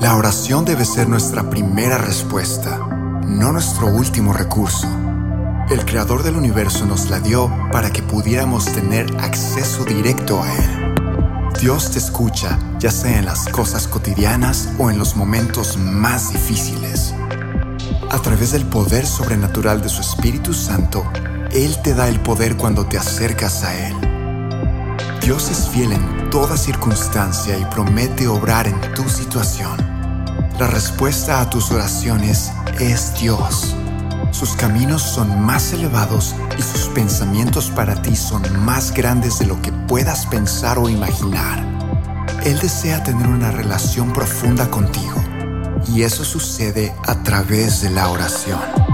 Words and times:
La 0.00 0.14
oración 0.14 0.64
debe 0.64 0.84
ser 0.84 1.08
nuestra 1.08 1.50
primera 1.50 1.98
respuesta, 1.98 2.78
no 3.26 3.50
nuestro 3.50 3.88
último 3.88 4.32
recurso. 4.32 4.86
El 5.70 5.84
Creador 5.84 6.22
del 6.22 6.36
universo 6.36 6.86
nos 6.86 7.10
la 7.10 7.18
dio 7.18 7.52
para 7.72 7.90
que 7.90 8.02
pudiéramos 8.02 8.66
tener 8.66 9.06
acceso 9.18 9.84
directo 9.84 10.40
a 10.40 10.54
Él. 10.54 10.94
Dios 11.60 11.90
te 11.90 11.98
escucha, 11.98 12.56
ya 12.78 12.92
sea 12.92 13.18
en 13.18 13.24
las 13.24 13.48
cosas 13.48 13.88
cotidianas 13.88 14.68
o 14.78 14.88
en 14.88 14.98
los 14.98 15.16
momentos 15.16 15.76
más 15.76 16.32
difíciles. 16.32 17.12
A 18.08 18.22
través 18.22 18.52
del 18.52 18.66
poder 18.66 19.04
sobrenatural 19.04 19.82
de 19.82 19.88
su 19.88 20.00
Espíritu 20.00 20.54
Santo, 20.54 21.04
Él 21.50 21.76
te 21.82 21.94
da 21.94 22.08
el 22.08 22.20
poder 22.20 22.56
cuando 22.56 22.86
te 22.86 22.98
acercas 22.98 23.64
a 23.64 23.88
Él. 23.88 23.96
Dios 25.20 25.50
es 25.50 25.68
fiel 25.68 25.92
en 25.92 26.17
toda 26.30 26.56
circunstancia 26.56 27.58
y 27.58 27.64
promete 27.66 28.28
obrar 28.28 28.66
en 28.66 28.80
tu 28.94 29.08
situación. 29.08 29.76
La 30.58 30.66
respuesta 30.66 31.40
a 31.40 31.48
tus 31.48 31.70
oraciones 31.70 32.52
es 32.78 33.14
Dios. 33.18 33.74
Sus 34.30 34.50
caminos 34.50 35.02
son 35.02 35.40
más 35.40 35.72
elevados 35.72 36.34
y 36.58 36.62
sus 36.62 36.88
pensamientos 36.88 37.70
para 37.70 38.00
ti 38.02 38.14
son 38.14 38.42
más 38.64 38.92
grandes 38.92 39.38
de 39.38 39.46
lo 39.46 39.60
que 39.62 39.72
puedas 39.72 40.26
pensar 40.26 40.78
o 40.78 40.88
imaginar. 40.88 41.64
Él 42.44 42.58
desea 42.58 43.02
tener 43.02 43.26
una 43.26 43.50
relación 43.50 44.12
profunda 44.12 44.70
contigo 44.70 45.16
y 45.88 46.02
eso 46.02 46.24
sucede 46.24 46.94
a 47.06 47.22
través 47.22 47.82
de 47.82 47.90
la 47.90 48.10
oración. 48.10 48.87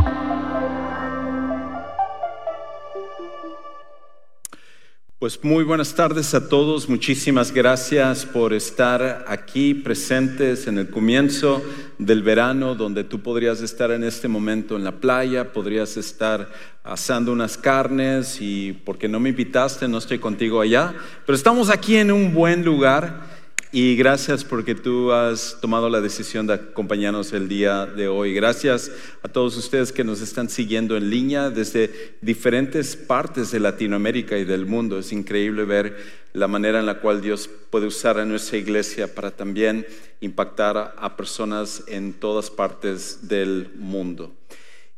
Pues 5.24 5.42
muy 5.42 5.64
buenas 5.64 5.94
tardes 5.94 6.34
a 6.34 6.50
todos, 6.50 6.86
muchísimas 6.90 7.50
gracias 7.50 8.26
por 8.26 8.52
estar 8.52 9.24
aquí 9.26 9.72
presentes 9.72 10.66
en 10.66 10.76
el 10.76 10.90
comienzo 10.90 11.62
del 11.98 12.22
verano, 12.22 12.74
donde 12.74 13.04
tú 13.04 13.20
podrías 13.20 13.62
estar 13.62 13.90
en 13.90 14.04
este 14.04 14.28
momento 14.28 14.76
en 14.76 14.84
la 14.84 15.00
playa, 15.00 15.54
podrías 15.54 15.96
estar 15.96 16.50
asando 16.82 17.32
unas 17.32 17.56
carnes 17.56 18.36
y 18.42 18.74
porque 18.84 19.08
no 19.08 19.18
me 19.18 19.30
invitaste, 19.30 19.88
no 19.88 19.96
estoy 19.96 20.18
contigo 20.18 20.60
allá, 20.60 20.92
pero 21.24 21.34
estamos 21.34 21.70
aquí 21.70 21.96
en 21.96 22.12
un 22.12 22.34
buen 22.34 22.62
lugar 22.62 23.33
y 23.76 23.96
gracias 23.96 24.44
porque 24.44 24.76
tú 24.76 25.10
has 25.10 25.58
tomado 25.60 25.88
la 25.88 26.00
decisión 26.00 26.46
de 26.46 26.54
acompañarnos 26.54 27.32
el 27.32 27.48
día 27.48 27.86
de 27.86 28.06
hoy. 28.06 28.32
Gracias 28.32 28.92
a 29.20 29.26
todos 29.26 29.56
ustedes 29.56 29.90
que 29.90 30.04
nos 30.04 30.20
están 30.20 30.48
siguiendo 30.48 30.96
en 30.96 31.10
línea 31.10 31.50
desde 31.50 32.16
diferentes 32.20 32.94
partes 32.94 33.50
de 33.50 33.58
Latinoamérica 33.58 34.38
y 34.38 34.44
del 34.44 34.64
mundo. 34.64 35.00
Es 35.00 35.10
increíble 35.10 35.64
ver 35.64 35.96
la 36.34 36.46
manera 36.46 36.78
en 36.78 36.86
la 36.86 37.00
cual 37.00 37.20
Dios 37.20 37.50
puede 37.70 37.88
usar 37.88 38.16
a 38.16 38.24
nuestra 38.24 38.58
iglesia 38.58 39.12
para 39.12 39.32
también 39.32 39.84
impactar 40.20 40.94
a 40.96 41.16
personas 41.16 41.82
en 41.88 42.12
todas 42.12 42.50
partes 42.50 43.26
del 43.26 43.72
mundo. 43.74 44.32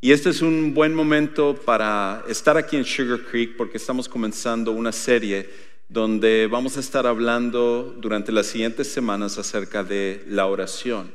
Y 0.02 0.12
este 0.12 0.28
es 0.28 0.42
un 0.42 0.74
buen 0.74 0.94
momento 0.94 1.58
para 1.64 2.24
estar 2.28 2.58
aquí 2.58 2.76
en 2.76 2.84
Sugar 2.84 3.20
Creek 3.20 3.56
porque 3.56 3.78
estamos 3.78 4.06
comenzando 4.06 4.72
una 4.72 4.92
serie 4.92 5.48
donde 5.88 6.48
vamos 6.50 6.76
a 6.76 6.80
estar 6.80 7.06
hablando 7.06 7.94
durante 7.98 8.32
las 8.32 8.46
siguientes 8.46 8.88
semanas 8.88 9.38
acerca 9.38 9.84
de 9.84 10.24
la 10.26 10.46
oración. 10.46 11.12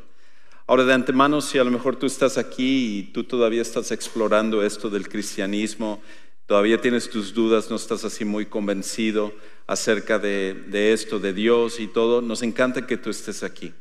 Ahora, 0.66 0.86
de 0.86 0.94
antemano, 0.94 1.41
si 1.41 1.58
a 1.58 1.63
lo 1.63 1.72
mejor 1.72 1.97
tú 1.97 2.05
estás 2.05 2.38
aquí 2.38 3.00
y 3.00 3.03
tú 3.11 3.25
todavía 3.25 3.61
estás 3.61 3.91
explorando 3.91 4.63
esto 4.63 4.89
del 4.89 5.09
cristianismo, 5.09 6.02
todavía 6.45 6.80
tienes 6.80 7.09
tus 7.09 7.33
dudas, 7.33 7.69
no 7.69 7.75
estás 7.75 8.05
así 8.05 8.23
muy 8.23 8.45
convencido 8.45 9.33
acerca 9.67 10.19
de, 10.19 10.53
de 10.67 10.94
esto, 10.94 11.19
de 11.19 11.33
Dios 11.33 11.80
y 11.80 11.88
todo, 11.88 12.22
nos 12.22 12.41
encanta 12.41 12.88
que 12.88 12.97
tú 12.97 13.09
estés 13.09 13.44
aquí, 13.44 13.73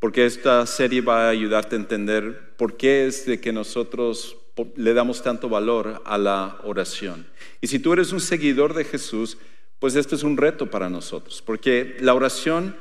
porque 0.00 0.26
esta 0.26 0.66
serie 0.66 1.00
va 1.00 1.26
a 1.26 1.30
ayudarte 1.30 1.76
a 1.76 1.78
entender 1.78 2.56
por 2.56 2.76
qué 2.76 3.06
es 3.06 3.24
de 3.26 3.40
que 3.40 3.52
nosotros 3.52 4.36
le 4.76 4.94
damos 4.94 5.22
tanto 5.22 5.48
valor 5.48 6.02
a 6.04 6.18
la 6.18 6.58
oración. 6.64 7.26
Y 7.60 7.68
si 7.68 7.78
tú 7.78 7.92
eres 7.92 8.12
un 8.12 8.20
seguidor 8.20 8.74
de 8.74 8.84
Jesús, 8.84 9.38
pues 9.82 9.96
esto 9.96 10.14
es 10.14 10.22
un 10.22 10.36
reto 10.36 10.70
para 10.70 10.88
nosotros, 10.88 11.42
porque 11.44 11.96
la 11.98 12.14
oración 12.14 12.76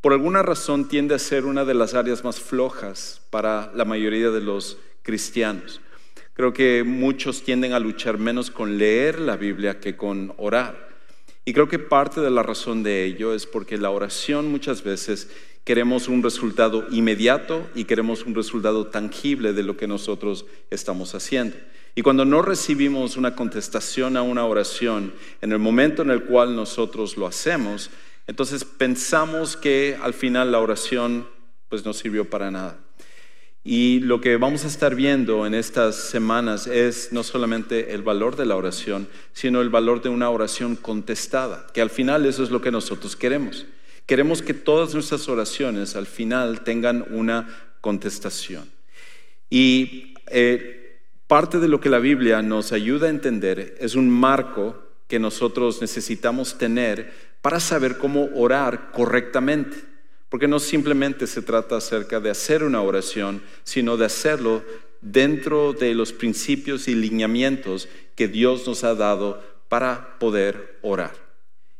por 0.00 0.12
alguna 0.12 0.44
razón 0.44 0.86
tiende 0.86 1.16
a 1.16 1.18
ser 1.18 1.44
una 1.44 1.64
de 1.64 1.74
las 1.74 1.94
áreas 1.94 2.22
más 2.22 2.38
flojas 2.38 3.20
para 3.30 3.72
la 3.74 3.84
mayoría 3.84 4.30
de 4.30 4.40
los 4.40 4.78
cristianos. 5.02 5.80
Creo 6.34 6.52
que 6.52 6.84
muchos 6.84 7.42
tienden 7.42 7.72
a 7.72 7.80
luchar 7.80 8.18
menos 8.18 8.52
con 8.52 8.78
leer 8.78 9.18
la 9.18 9.36
Biblia 9.36 9.80
que 9.80 9.96
con 9.96 10.34
orar. 10.36 10.88
Y 11.44 11.52
creo 11.52 11.66
que 11.66 11.80
parte 11.80 12.20
de 12.20 12.30
la 12.30 12.44
razón 12.44 12.84
de 12.84 13.04
ello 13.04 13.34
es 13.34 13.44
porque 13.44 13.76
la 13.76 13.90
oración 13.90 14.48
muchas 14.48 14.84
veces 14.84 15.28
queremos 15.64 16.06
un 16.06 16.22
resultado 16.22 16.86
inmediato 16.92 17.68
y 17.74 17.86
queremos 17.86 18.24
un 18.24 18.36
resultado 18.36 18.86
tangible 18.86 19.52
de 19.52 19.64
lo 19.64 19.76
que 19.76 19.88
nosotros 19.88 20.46
estamos 20.70 21.12
haciendo. 21.16 21.56
Y 21.98 22.02
cuando 22.02 22.26
no 22.26 22.42
recibimos 22.42 23.16
una 23.16 23.34
contestación 23.34 24.18
a 24.18 24.22
una 24.22 24.44
oración 24.44 25.14
en 25.40 25.50
el 25.50 25.58
momento 25.58 26.02
en 26.02 26.10
el 26.10 26.24
cual 26.24 26.54
nosotros 26.54 27.16
lo 27.16 27.26
hacemos, 27.26 27.90
entonces 28.26 28.64
pensamos 28.64 29.56
que 29.56 29.98
al 30.02 30.12
final 30.12 30.52
la 30.52 30.60
oración 30.60 31.26
pues 31.70 31.86
no 31.86 31.94
sirvió 31.94 32.28
para 32.28 32.50
nada. 32.50 32.78
Y 33.64 34.00
lo 34.00 34.20
que 34.20 34.36
vamos 34.36 34.64
a 34.64 34.68
estar 34.68 34.94
viendo 34.94 35.46
en 35.46 35.54
estas 35.54 35.96
semanas 35.96 36.66
es 36.66 37.12
no 37.12 37.22
solamente 37.22 37.94
el 37.94 38.02
valor 38.02 38.36
de 38.36 38.44
la 38.44 38.56
oración, 38.56 39.08
sino 39.32 39.62
el 39.62 39.70
valor 39.70 40.02
de 40.02 40.10
una 40.10 40.28
oración 40.28 40.76
contestada, 40.76 41.66
que 41.72 41.80
al 41.80 41.90
final 41.90 42.26
eso 42.26 42.44
es 42.44 42.50
lo 42.50 42.60
que 42.60 42.70
nosotros 42.70 43.16
queremos. 43.16 43.64
Queremos 44.04 44.42
que 44.42 44.52
todas 44.52 44.92
nuestras 44.92 45.30
oraciones 45.30 45.96
al 45.96 46.06
final 46.06 46.62
tengan 46.62 47.06
una 47.10 47.72
contestación. 47.80 48.70
Y 49.48 50.14
eh, 50.26 50.85
Parte 51.26 51.58
de 51.58 51.66
lo 51.66 51.80
que 51.80 51.88
la 51.88 51.98
Biblia 51.98 52.40
nos 52.40 52.70
ayuda 52.70 53.08
a 53.08 53.10
entender 53.10 53.76
es 53.80 53.96
un 53.96 54.08
marco 54.08 54.80
que 55.08 55.18
nosotros 55.18 55.80
necesitamos 55.80 56.56
tener 56.56 57.12
para 57.42 57.58
saber 57.58 57.98
cómo 57.98 58.28
orar 58.34 58.92
correctamente. 58.92 59.76
Porque 60.28 60.46
no 60.46 60.60
simplemente 60.60 61.26
se 61.26 61.42
trata 61.42 61.76
acerca 61.76 62.20
de 62.20 62.30
hacer 62.30 62.62
una 62.62 62.80
oración, 62.80 63.42
sino 63.64 63.96
de 63.96 64.06
hacerlo 64.06 64.62
dentro 65.00 65.72
de 65.72 65.94
los 65.94 66.12
principios 66.12 66.86
y 66.86 66.94
lineamientos 66.94 67.88
que 68.14 68.28
Dios 68.28 68.64
nos 68.66 68.84
ha 68.84 68.94
dado 68.94 69.42
para 69.68 70.18
poder 70.20 70.78
orar. 70.82 71.12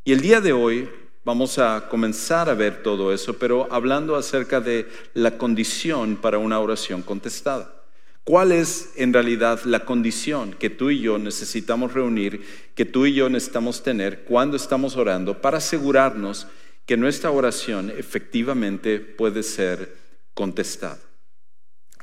Y 0.04 0.12
el 0.12 0.22
día 0.22 0.40
de 0.40 0.52
hoy 0.52 0.88
vamos 1.24 1.58
a 1.58 1.88
comenzar 1.88 2.48
a 2.48 2.54
ver 2.54 2.82
todo 2.82 3.12
eso, 3.12 3.38
pero 3.38 3.68
hablando 3.70 4.16
acerca 4.16 4.60
de 4.60 4.88
la 5.14 5.38
condición 5.38 6.16
para 6.16 6.38
una 6.38 6.58
oración 6.58 7.02
contestada. 7.02 7.85
¿Cuál 8.26 8.50
es 8.50 8.90
en 8.96 9.12
realidad 9.12 9.60
la 9.66 9.84
condición 9.84 10.52
que 10.58 10.68
tú 10.68 10.90
y 10.90 10.98
yo 10.98 11.16
necesitamos 11.16 11.94
reunir, 11.94 12.44
que 12.74 12.84
tú 12.84 13.06
y 13.06 13.14
yo 13.14 13.30
necesitamos 13.30 13.84
tener 13.84 14.24
cuando 14.24 14.56
estamos 14.56 14.96
orando 14.96 15.40
para 15.40 15.58
asegurarnos 15.58 16.48
que 16.86 16.96
nuestra 16.96 17.30
oración 17.30 17.92
efectivamente 17.96 18.98
puede 18.98 19.44
ser 19.44 19.94
contestada? 20.34 20.98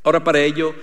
Ahora, 0.01 0.23
para 0.23 0.41
ello, 0.41 0.73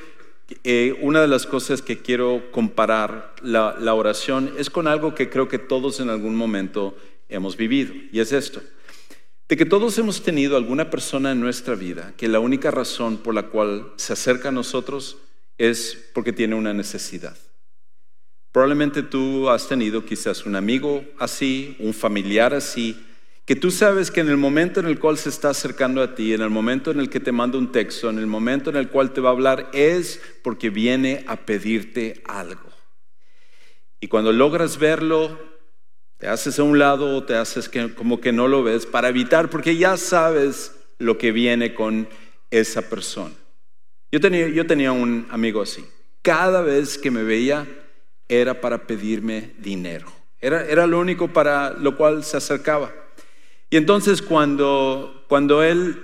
eh, 0.63 0.99
una 1.01 1.23
de 1.23 1.29
las 1.29 1.47
cosas 1.47 1.81
que 1.81 2.03
quiero 2.03 2.51
comparar 2.51 3.35
la, 3.41 3.77
la 3.81 3.95
oración 3.95 4.53
es 4.59 4.69
con 4.69 4.87
algo 4.87 5.15
que 5.15 5.31
creo 5.31 5.49
que 5.49 5.59
todos 5.59 6.01
en 6.01 6.11
algún 6.11 6.37
momento 6.37 6.95
hemos 7.31 7.57
vivido, 7.57 7.95
y 8.13 8.21
es 8.21 8.33
esto 8.33 8.61
de 9.49 9.57
que 9.57 9.65
todos 9.65 9.99
hemos 9.99 10.23
tenido 10.23 10.59
alguna 10.59 10.91
persona 10.91 11.33
en 11.33 11.41
nuestra 11.41 11.75
vida 11.75 12.13
que 12.19 12.29
la 12.29 12.41
única 12.41 12.71
razón 12.71 13.17
por 13.17 13.35
la 13.35 13.45
cual 13.45 13.91
se 13.97 14.13
acerca 14.13 14.51
a 14.51 14.53
nosotros 14.53 15.17
es 15.61 16.11
porque 16.15 16.33
tiene 16.33 16.55
una 16.55 16.73
necesidad. 16.73 17.37
Probablemente 18.51 19.03
tú 19.03 19.51
has 19.51 19.69
tenido 19.69 20.07
quizás 20.07 20.47
un 20.47 20.57
amigo 20.57 21.05
así, 21.19 21.77
un 21.81 21.93
familiar 21.93 22.55
así, 22.55 22.99
que 23.45 23.57
tú 23.57 23.71
sabes 23.71 24.11
que 24.11 24.21
en 24.21 24.31
el 24.31 24.39
momento 24.39 24.81
en 24.81 24.87
el 24.87 24.99
cual 24.99 25.19
se 25.19 25.29
está 25.29 25.51
acercando 25.51 26.03
a 26.03 26.15
ti, 26.15 26.33
en 26.33 26.41
el 26.41 26.49
momento 26.49 26.91
en 26.91 26.99
el 26.99 27.11
que 27.11 27.21
te 27.21 27.31
manda 27.31 27.59
un 27.59 27.73
texto, 27.73 28.09
en 28.09 28.19
el 28.19 28.27
momento 28.27 28.71
en 28.71 28.77
el 28.77 28.89
cual 28.89 29.13
te 29.13 29.21
va 29.21 29.29
a 29.29 29.33
hablar, 29.33 29.71
es 29.75 30.19
porque 30.43 30.71
viene 30.71 31.25
a 31.27 31.37
pedirte 31.37 32.23
algo. 32.27 32.71
Y 34.01 34.09
cuando 34.09 34.33
logras 34.33 34.79
verlo, 34.79 35.39
te 36.17 36.27
haces 36.27 36.59
a 36.59 36.63
un 36.63 36.79
lado 36.79 37.15
o 37.15 37.25
te 37.25 37.35
haces 37.35 37.71
como 37.97 38.21
que 38.21 38.33
no 38.33 38.49
lo 38.49 38.63
ves 38.63 38.87
para 38.87 39.11
evitar, 39.11 39.51
porque 39.51 39.77
ya 39.77 39.99
sabes 39.99 40.75
lo 40.99 41.19
que 41.19 41.33
viene 41.33 41.75
con 41.75 42.09
esa 42.51 42.89
persona. 42.89 43.35
Yo 44.13 44.21
tenía, 44.21 44.49
yo 44.49 44.67
tenía 44.67 44.93
un 44.93 45.27
amigo 45.31 45.63
así. 45.63 45.85
Cada 46.23 46.63
vez 46.63 46.99
que 46.99 47.11
me 47.11 47.23
veía 47.23 47.67
era 48.29 48.61
para 48.61 48.87
pedirme 48.87 49.53
dinero. 49.59 50.07
Era, 50.41 50.65
era 50.65 50.87
lo 50.87 50.99
único 50.99 51.33
para 51.33 51.73
lo 51.73 51.97
cual 51.97 52.25
se 52.25 52.37
acercaba. 52.37 52.93
Y 53.71 53.77
entonces 53.77 54.21
cuando, 54.21 55.25
cuando 55.29 55.63
él, 55.63 56.03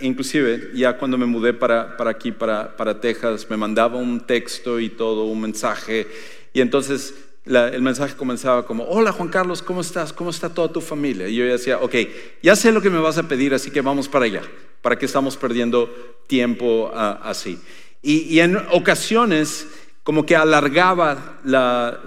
inclusive 0.00 0.70
ya 0.74 0.96
cuando 0.96 1.18
me 1.18 1.26
mudé 1.26 1.52
para, 1.52 1.96
para 1.96 2.10
aquí, 2.10 2.32
para, 2.32 2.76
para 2.76 3.00
Texas, 3.00 3.46
me 3.50 3.56
mandaba 3.56 3.98
un 3.98 4.20
texto 4.20 4.80
y 4.80 4.88
todo, 4.88 5.24
un 5.24 5.42
mensaje. 5.42 6.06
Y 6.54 6.60
entonces 6.60 7.14
el 7.46 7.82
mensaje 7.82 8.16
comenzaba 8.16 8.64
como, 8.64 8.84
hola 8.84 9.12
Juan 9.12 9.28
Carlos, 9.28 9.60
¿cómo 9.60 9.82
estás? 9.82 10.12
¿Cómo 10.12 10.30
está 10.30 10.48
toda 10.48 10.72
tu 10.72 10.80
familia? 10.80 11.28
Y 11.28 11.36
yo 11.36 11.44
decía, 11.44 11.78
ok, 11.78 11.94
ya 12.42 12.56
sé 12.56 12.72
lo 12.72 12.80
que 12.80 12.90
me 12.90 12.98
vas 12.98 13.18
a 13.18 13.28
pedir, 13.28 13.52
así 13.52 13.70
que 13.70 13.82
vamos 13.82 14.08
para 14.08 14.24
allá. 14.24 14.42
¿Para 14.80 14.96
qué 14.96 15.06
estamos 15.06 15.36
perdiendo 15.36 15.88
tiempo 16.26 16.90
ah, 16.94 17.20
así? 17.22 17.58
Y, 18.02 18.38
en 18.40 18.56
ocasiones 18.72 19.66
como 20.02 20.26
que 20.26 20.36
alargaba 20.36 21.38
la, 21.44 21.98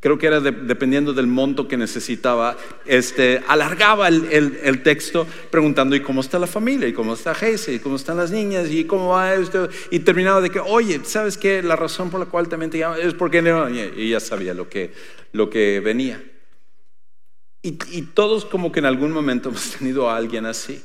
creo 0.00 0.16
que 0.18 0.26
era 0.26 0.40
dependiendo 0.40 1.12
del 1.12 1.26
monto 1.26 1.68
que 1.68 1.76
necesitaba, 1.76 2.56
este, 2.86 3.42
alargaba 3.46 4.08
el, 4.08 4.82
texto 4.82 5.26
preguntando, 5.50 5.94
¿y 5.94 6.00
cómo 6.00 6.22
está 6.22 6.38
la 6.38 6.46
familia? 6.46 6.88
¿Y 6.88 6.94
cómo 6.94 7.14
está 7.14 7.34
Jesse? 7.34 7.68
¿Y 7.68 7.78
cómo 7.78 7.96
están 7.96 8.16
las 8.16 8.30
niñas? 8.30 8.70
¿Y 8.70 8.84
cómo 8.84 9.10
va 9.10 9.34
esto? 9.34 9.68
Y 9.90 10.00
terminaba 10.00 10.40
de 10.40 10.50
que, 10.50 10.58
oye, 10.58 11.00
¿sabes 11.04 11.36
qué? 11.36 11.62
La 11.62 11.76
razón 11.76 12.10
por 12.10 12.18
la 12.18 12.26
cual 12.26 12.48
también 12.48 12.70
te 12.70 12.78
llamo 12.78 12.96
es 12.96 13.12
porque 13.12 13.42
no, 13.42 13.68
y 13.68 14.08
ya 14.08 14.20
sabía 14.20 14.54
lo 14.54 14.68
que, 14.68 14.92
lo 15.32 15.50
que 15.50 15.80
venía. 15.80 16.24
Y, 17.62 17.78
y 17.90 18.02
todos 18.14 18.46
como 18.46 18.72
que 18.72 18.78
en 18.78 18.86
algún 18.86 19.12
momento 19.12 19.50
hemos 19.50 19.72
tenido 19.78 20.08
a 20.08 20.16
alguien 20.16 20.46
así, 20.46 20.82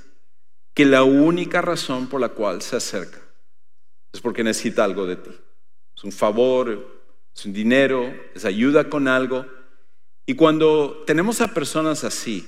que 0.74 0.84
la 0.84 1.04
única 1.04 1.62
razón 1.62 2.08
por 2.08 2.20
la 2.20 2.30
cual 2.30 2.62
se 2.62 2.76
acerca 2.76 3.20
es 4.12 4.20
porque 4.20 4.44
necesita 4.44 4.84
algo 4.84 5.06
de 5.06 5.16
ti. 5.16 5.32
Es 5.96 6.04
un 6.04 6.12
favor, 6.12 6.95
es 7.36 7.46
un 7.46 7.54
dinero, 7.54 8.14
es 8.34 8.46
ayuda 8.46 8.90
con 8.90 9.08
algo. 9.08 9.46
Y 10.26 10.36
cuando 10.36 11.04
tenemos 11.06 11.42
a 11.42 11.54
personas 11.54 12.04
así, 12.04 12.48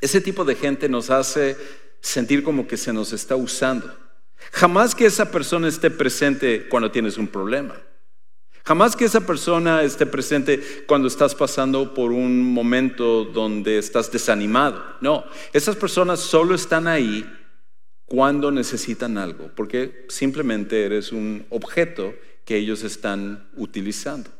ese 0.00 0.20
tipo 0.20 0.44
de 0.44 0.56
gente 0.56 0.88
nos 0.88 1.10
hace 1.10 1.56
sentir 2.00 2.42
como 2.42 2.66
que 2.66 2.76
se 2.76 2.92
nos 2.92 3.12
está 3.12 3.36
usando. 3.36 3.96
Jamás 4.52 4.94
que 4.94 5.06
esa 5.06 5.30
persona 5.30 5.68
esté 5.68 5.90
presente 5.90 6.68
cuando 6.68 6.90
tienes 6.90 7.16
un 7.16 7.28
problema. 7.28 7.76
Jamás 8.64 8.96
que 8.96 9.04
esa 9.04 9.20
persona 9.20 9.82
esté 9.82 10.06
presente 10.06 10.84
cuando 10.86 11.06
estás 11.06 11.36
pasando 11.36 11.94
por 11.94 12.10
un 12.10 12.52
momento 12.52 13.24
donde 13.24 13.78
estás 13.78 14.10
desanimado. 14.10 14.84
No, 15.00 15.24
esas 15.52 15.76
personas 15.76 16.18
solo 16.18 16.54
están 16.54 16.88
ahí 16.88 17.24
cuando 18.04 18.50
necesitan 18.50 19.18
algo, 19.18 19.50
porque 19.54 20.06
simplemente 20.08 20.84
eres 20.84 21.12
un 21.12 21.46
objeto 21.50 22.12
que 22.46 22.56
ellos 22.56 22.84
están 22.84 23.50
utilizando. 23.56 24.30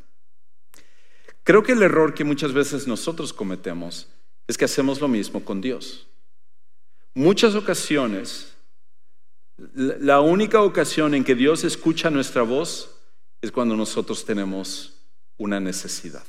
Creo 1.43 1.61
que 1.61 1.73
el 1.73 1.83
error 1.83 2.13
que 2.13 2.23
muchas 2.23 2.53
veces 2.53 2.87
nosotros 2.87 3.33
cometemos 3.33 4.07
es 4.47 4.57
que 4.57 4.65
hacemos 4.65 4.99
lo 4.99 5.07
mismo 5.07 5.45
con 5.45 5.61
Dios. 5.61 6.07
Muchas 7.13 7.53
ocasiones, 7.53 8.53
la 9.75 10.21
única 10.21 10.61
ocasión 10.61 11.13
en 11.13 11.23
que 11.23 11.35
Dios 11.35 11.63
escucha 11.63 12.09
nuestra 12.09 12.43
voz 12.43 12.89
es 13.41 13.51
cuando 13.51 13.75
nosotros 13.75 14.25
tenemos 14.25 14.93
una 15.37 15.59
necesidad. 15.59 16.25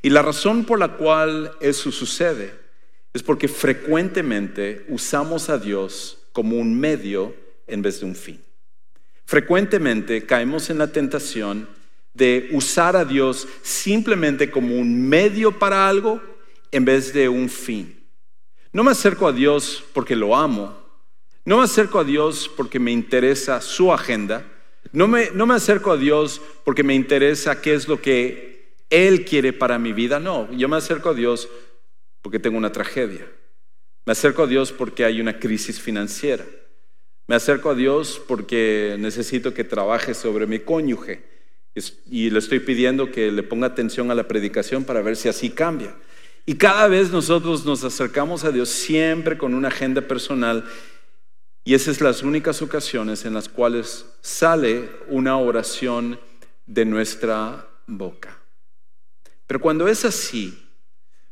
Y 0.00 0.08
la 0.08 0.22
razón 0.22 0.64
por 0.64 0.78
la 0.78 0.96
cual 0.96 1.52
eso 1.60 1.92
sucede 1.92 2.58
es 3.12 3.22
porque 3.22 3.46
frecuentemente 3.46 4.86
usamos 4.88 5.50
a 5.50 5.58
Dios 5.58 6.18
como 6.32 6.56
un 6.56 6.78
medio 6.78 7.34
en 7.66 7.82
vez 7.82 8.00
de 8.00 8.06
un 8.06 8.16
fin. 8.16 8.42
Frecuentemente 9.24 10.26
caemos 10.26 10.70
en 10.70 10.78
la 10.78 10.92
tentación 10.92 11.68
de 12.14 12.50
usar 12.52 12.96
a 12.96 13.04
Dios 13.04 13.48
simplemente 13.62 14.50
como 14.50 14.76
un 14.76 15.08
medio 15.08 15.58
para 15.58 15.88
algo 15.88 16.20
en 16.70 16.84
vez 16.84 17.12
de 17.12 17.28
un 17.28 17.48
fin. 17.48 18.02
No 18.72 18.84
me 18.84 18.90
acerco 18.90 19.26
a 19.26 19.32
Dios 19.32 19.84
porque 19.92 20.16
lo 20.16 20.36
amo, 20.36 20.76
no 21.44 21.58
me 21.58 21.64
acerco 21.64 21.98
a 21.98 22.04
Dios 22.04 22.50
porque 22.56 22.78
me 22.78 22.92
interesa 22.92 23.60
su 23.60 23.92
agenda, 23.92 24.44
no 24.92 25.08
me, 25.08 25.30
no 25.30 25.46
me 25.46 25.54
acerco 25.54 25.92
a 25.92 25.96
Dios 25.96 26.40
porque 26.64 26.82
me 26.82 26.94
interesa 26.94 27.60
qué 27.60 27.74
es 27.74 27.88
lo 27.88 28.00
que 28.00 28.76
Él 28.90 29.24
quiere 29.24 29.52
para 29.52 29.78
mi 29.78 29.92
vida, 29.92 30.20
no, 30.20 30.50
yo 30.52 30.68
me 30.68 30.76
acerco 30.76 31.10
a 31.10 31.14
Dios 31.14 31.48
porque 32.22 32.38
tengo 32.38 32.56
una 32.56 32.72
tragedia. 32.72 33.26
Me 34.04 34.12
acerco 34.12 34.42
a 34.42 34.46
Dios 34.46 34.72
porque 34.72 35.04
hay 35.04 35.20
una 35.20 35.38
crisis 35.38 35.80
financiera. 35.80 36.44
Me 37.26 37.36
acerco 37.36 37.70
a 37.70 37.74
Dios 37.74 38.20
porque 38.26 38.96
necesito 38.98 39.54
que 39.54 39.64
trabaje 39.64 40.14
sobre 40.14 40.46
mi 40.46 40.58
cónyuge 40.58 41.22
y 42.10 42.30
le 42.30 42.38
estoy 42.38 42.60
pidiendo 42.60 43.10
que 43.10 43.32
le 43.32 43.42
ponga 43.42 43.68
atención 43.68 44.10
a 44.10 44.14
la 44.14 44.28
predicación 44.28 44.84
para 44.84 45.02
ver 45.02 45.16
si 45.16 45.28
así 45.28 45.50
cambia. 45.50 45.94
Y 46.44 46.56
cada 46.56 46.88
vez 46.88 47.10
nosotros 47.10 47.64
nos 47.64 47.84
acercamos 47.84 48.44
a 48.44 48.50
Dios 48.50 48.68
siempre 48.68 49.38
con 49.38 49.54
una 49.54 49.68
agenda 49.68 50.02
personal 50.02 50.64
y 51.64 51.74
esas 51.74 51.96
son 51.98 52.08
las 52.08 52.22
únicas 52.22 52.60
ocasiones 52.60 53.24
en 53.24 53.34
las 53.34 53.48
cuales 53.48 54.06
sale 54.20 54.90
una 55.08 55.36
oración 55.36 56.18
de 56.66 56.84
nuestra 56.84 57.68
boca. 57.86 58.38
Pero 59.46 59.60
cuando 59.60 59.86
es 59.86 60.04
así, 60.04 60.58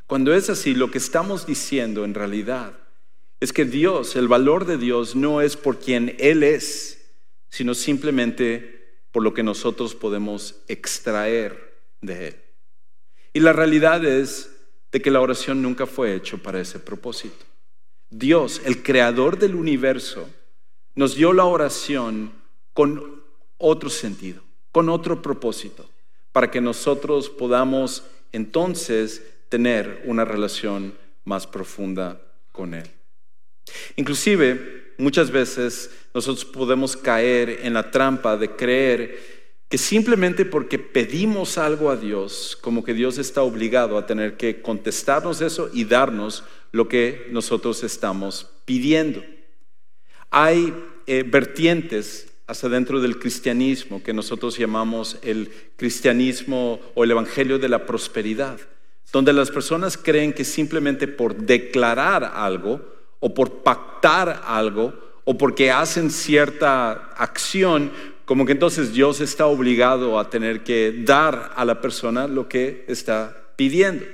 cuando 0.06 0.32
es 0.32 0.48
así, 0.48 0.74
lo 0.74 0.90
que 0.90 0.98
estamos 0.98 1.46
diciendo 1.46 2.04
en 2.04 2.14
realidad 2.14 2.74
es 3.40 3.52
que 3.54 3.64
Dios, 3.64 4.16
el 4.16 4.28
valor 4.28 4.66
de 4.66 4.76
Dios 4.76 5.16
no 5.16 5.40
es 5.40 5.56
por 5.56 5.78
quien 5.78 6.14
Él 6.18 6.42
es, 6.42 7.10
sino 7.48 7.74
simplemente 7.74 9.00
por 9.12 9.22
lo 9.22 9.34
que 9.34 9.42
nosotros 9.42 9.94
podemos 9.94 10.56
extraer 10.68 11.80
de 12.02 12.28
Él. 12.28 12.36
Y 13.32 13.40
la 13.40 13.52
realidad 13.52 14.04
es 14.04 14.50
de 14.92 15.00
que 15.00 15.10
la 15.10 15.20
oración 15.20 15.62
nunca 15.62 15.86
fue 15.86 16.14
hecho 16.14 16.38
para 16.38 16.60
ese 16.60 16.78
propósito. 16.78 17.44
Dios, 18.10 18.60
el 18.64 18.82
creador 18.82 19.38
del 19.38 19.54
universo, 19.54 20.28
nos 20.94 21.14
dio 21.14 21.32
la 21.32 21.44
oración 21.44 22.32
con 22.74 23.22
otro 23.56 23.88
sentido, 23.88 24.42
con 24.72 24.88
otro 24.88 25.22
propósito, 25.22 25.88
para 26.32 26.50
que 26.50 26.60
nosotros 26.60 27.30
podamos 27.30 28.04
entonces 28.32 29.22
tener 29.48 30.02
una 30.04 30.24
relación 30.24 30.94
más 31.24 31.46
profunda 31.46 32.20
con 32.52 32.74
Él. 32.74 32.90
Inclusive, 33.96 34.94
muchas 34.98 35.30
veces 35.30 35.90
nosotros 36.14 36.44
podemos 36.44 36.96
caer 36.96 37.60
en 37.62 37.74
la 37.74 37.90
trampa 37.90 38.36
de 38.36 38.50
creer 38.50 39.40
que 39.68 39.78
simplemente 39.78 40.44
porque 40.44 40.78
pedimos 40.78 41.56
algo 41.56 41.90
a 41.90 41.96
Dios, 41.96 42.58
como 42.60 42.82
que 42.82 42.92
Dios 42.92 43.18
está 43.18 43.42
obligado 43.42 43.96
a 43.96 44.06
tener 44.06 44.36
que 44.36 44.60
contestarnos 44.60 45.40
eso 45.40 45.70
y 45.72 45.84
darnos 45.84 46.42
lo 46.72 46.88
que 46.88 47.28
nosotros 47.30 47.84
estamos 47.84 48.48
pidiendo. 48.64 49.22
Hay 50.30 50.74
eh, 51.06 51.24
vertientes 51.24 52.32
hasta 52.48 52.68
dentro 52.68 53.00
del 53.00 53.20
cristianismo 53.20 54.02
que 54.02 54.12
nosotros 54.12 54.58
llamamos 54.58 55.18
el 55.22 55.52
cristianismo 55.76 56.80
o 56.94 57.04
el 57.04 57.12
evangelio 57.12 57.60
de 57.60 57.68
la 57.68 57.86
prosperidad 57.86 58.58
donde 59.12 59.32
las 59.32 59.50
personas 59.50 59.96
creen 59.96 60.32
que 60.32 60.44
simplemente 60.44 61.08
por 61.08 61.34
declarar 61.34 62.24
algo 62.34 62.80
o 63.20 63.32
por 63.32 63.62
pactar 63.62 64.42
algo 64.46 64.92
o 65.24 65.38
porque 65.38 65.70
hacen 65.70 66.10
cierta 66.10 67.12
acción, 67.16 67.92
como 68.24 68.46
que 68.46 68.52
entonces 68.52 68.92
Dios 68.92 69.20
está 69.20 69.46
obligado 69.46 70.18
a 70.18 70.30
tener 70.30 70.64
que 70.64 71.02
dar 71.04 71.52
a 71.54 71.64
la 71.64 71.80
persona 71.80 72.26
lo 72.26 72.48
que 72.48 72.84
está 72.88 73.36
pidiendo. 73.56 74.04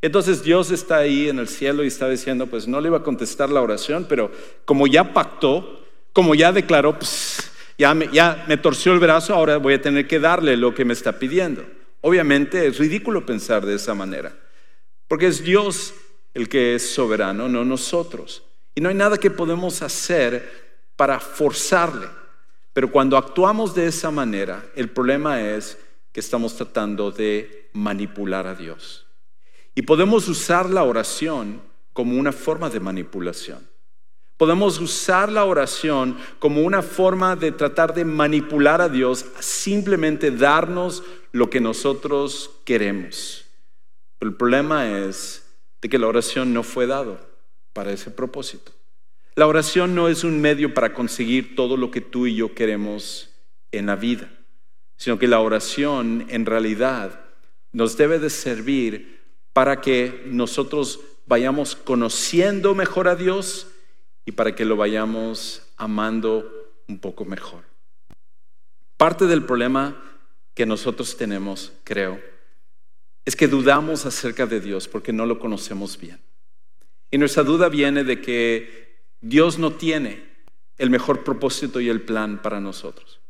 Entonces 0.00 0.42
Dios 0.42 0.70
está 0.70 0.98
ahí 0.98 1.28
en 1.28 1.38
el 1.38 1.48
cielo 1.48 1.82
y 1.82 1.88
está 1.88 2.08
diciendo, 2.08 2.46
pues 2.46 2.68
no 2.68 2.80
le 2.80 2.88
iba 2.88 2.98
a 2.98 3.02
contestar 3.02 3.50
la 3.50 3.60
oración, 3.60 4.06
pero 4.08 4.30
como 4.64 4.86
ya 4.86 5.12
pactó, 5.12 5.84
como 6.12 6.34
ya 6.34 6.52
declaró, 6.52 6.98
pues 6.98 7.50
me, 7.94 8.08
ya 8.12 8.44
me 8.48 8.56
torció 8.56 8.92
el 8.92 9.00
brazo, 9.00 9.34
ahora 9.34 9.56
voy 9.56 9.74
a 9.74 9.82
tener 9.82 10.06
que 10.06 10.20
darle 10.20 10.56
lo 10.56 10.74
que 10.74 10.84
me 10.84 10.92
está 10.92 11.18
pidiendo. 11.18 11.64
Obviamente 12.00 12.66
es 12.66 12.78
ridículo 12.78 13.26
pensar 13.26 13.66
de 13.66 13.74
esa 13.74 13.94
manera, 13.94 14.36
porque 15.08 15.26
es 15.26 15.42
Dios 15.42 15.94
el 16.34 16.48
que 16.48 16.76
es 16.76 16.94
soberano, 16.94 17.48
no 17.48 17.64
nosotros. 17.64 18.44
Y 18.78 18.80
no 18.80 18.90
hay 18.90 18.94
nada 18.94 19.18
que 19.18 19.32
podemos 19.32 19.82
hacer 19.82 20.84
para 20.94 21.18
forzarle. 21.18 22.06
Pero 22.72 22.92
cuando 22.92 23.16
actuamos 23.16 23.74
de 23.74 23.88
esa 23.88 24.12
manera, 24.12 24.64
el 24.76 24.88
problema 24.88 25.42
es 25.42 25.76
que 26.12 26.20
estamos 26.20 26.54
tratando 26.54 27.10
de 27.10 27.70
manipular 27.72 28.46
a 28.46 28.54
Dios. 28.54 29.04
Y 29.74 29.82
podemos 29.82 30.28
usar 30.28 30.70
la 30.70 30.84
oración 30.84 31.60
como 31.92 32.16
una 32.16 32.30
forma 32.30 32.70
de 32.70 32.78
manipulación. 32.78 33.68
Podemos 34.36 34.78
usar 34.78 35.32
la 35.32 35.44
oración 35.44 36.16
como 36.38 36.62
una 36.62 36.80
forma 36.80 37.34
de 37.34 37.50
tratar 37.50 37.94
de 37.94 38.04
manipular 38.04 38.80
a 38.80 38.88
Dios, 38.88 39.26
simplemente 39.40 40.30
darnos 40.30 41.02
lo 41.32 41.50
que 41.50 41.60
nosotros 41.60 42.48
queremos. 42.64 43.44
el 44.20 44.36
problema 44.36 45.00
es 45.00 45.44
de 45.82 45.88
que 45.88 45.98
la 45.98 46.06
oración 46.06 46.54
no 46.54 46.62
fue 46.62 46.86
dado 46.86 47.26
para 47.72 47.92
ese 47.92 48.10
propósito. 48.10 48.72
La 49.34 49.46
oración 49.46 49.94
no 49.94 50.08
es 50.08 50.24
un 50.24 50.40
medio 50.40 50.74
para 50.74 50.92
conseguir 50.92 51.54
todo 51.54 51.76
lo 51.76 51.90
que 51.90 52.00
tú 52.00 52.26
y 52.26 52.34
yo 52.34 52.54
queremos 52.54 53.30
en 53.70 53.86
la 53.86 53.96
vida, 53.96 54.30
sino 54.96 55.18
que 55.18 55.28
la 55.28 55.40
oración 55.40 56.26
en 56.28 56.44
realidad 56.44 57.20
nos 57.72 57.96
debe 57.96 58.18
de 58.18 58.30
servir 58.30 59.20
para 59.52 59.80
que 59.80 60.24
nosotros 60.26 61.00
vayamos 61.26 61.76
conociendo 61.76 62.74
mejor 62.74 63.06
a 63.06 63.14
Dios 63.14 63.68
y 64.24 64.32
para 64.32 64.54
que 64.54 64.64
lo 64.64 64.76
vayamos 64.76 65.62
amando 65.76 66.50
un 66.88 66.98
poco 66.98 67.24
mejor. 67.24 67.62
Parte 68.96 69.26
del 69.26 69.44
problema 69.44 70.02
que 70.54 70.66
nosotros 70.66 71.16
tenemos, 71.16 71.72
creo, 71.84 72.20
es 73.24 73.36
que 73.36 73.46
dudamos 73.46 74.06
acerca 74.06 74.46
de 74.46 74.60
Dios 74.60 74.88
porque 74.88 75.12
no 75.12 75.26
lo 75.26 75.38
conocemos 75.38 75.98
bien. 75.98 76.18
Y 77.10 77.18
nuestra 77.18 77.42
duda 77.42 77.68
viene 77.68 78.04
de 78.04 78.20
que 78.20 78.98
Dios 79.20 79.58
no 79.58 79.72
tiene 79.72 80.28
el 80.76 80.90
mejor 80.90 81.24
propósito 81.24 81.80
y 81.80 81.88
el 81.88 82.02
plan 82.02 82.40
para 82.42 82.60
nosotros. 82.60 83.20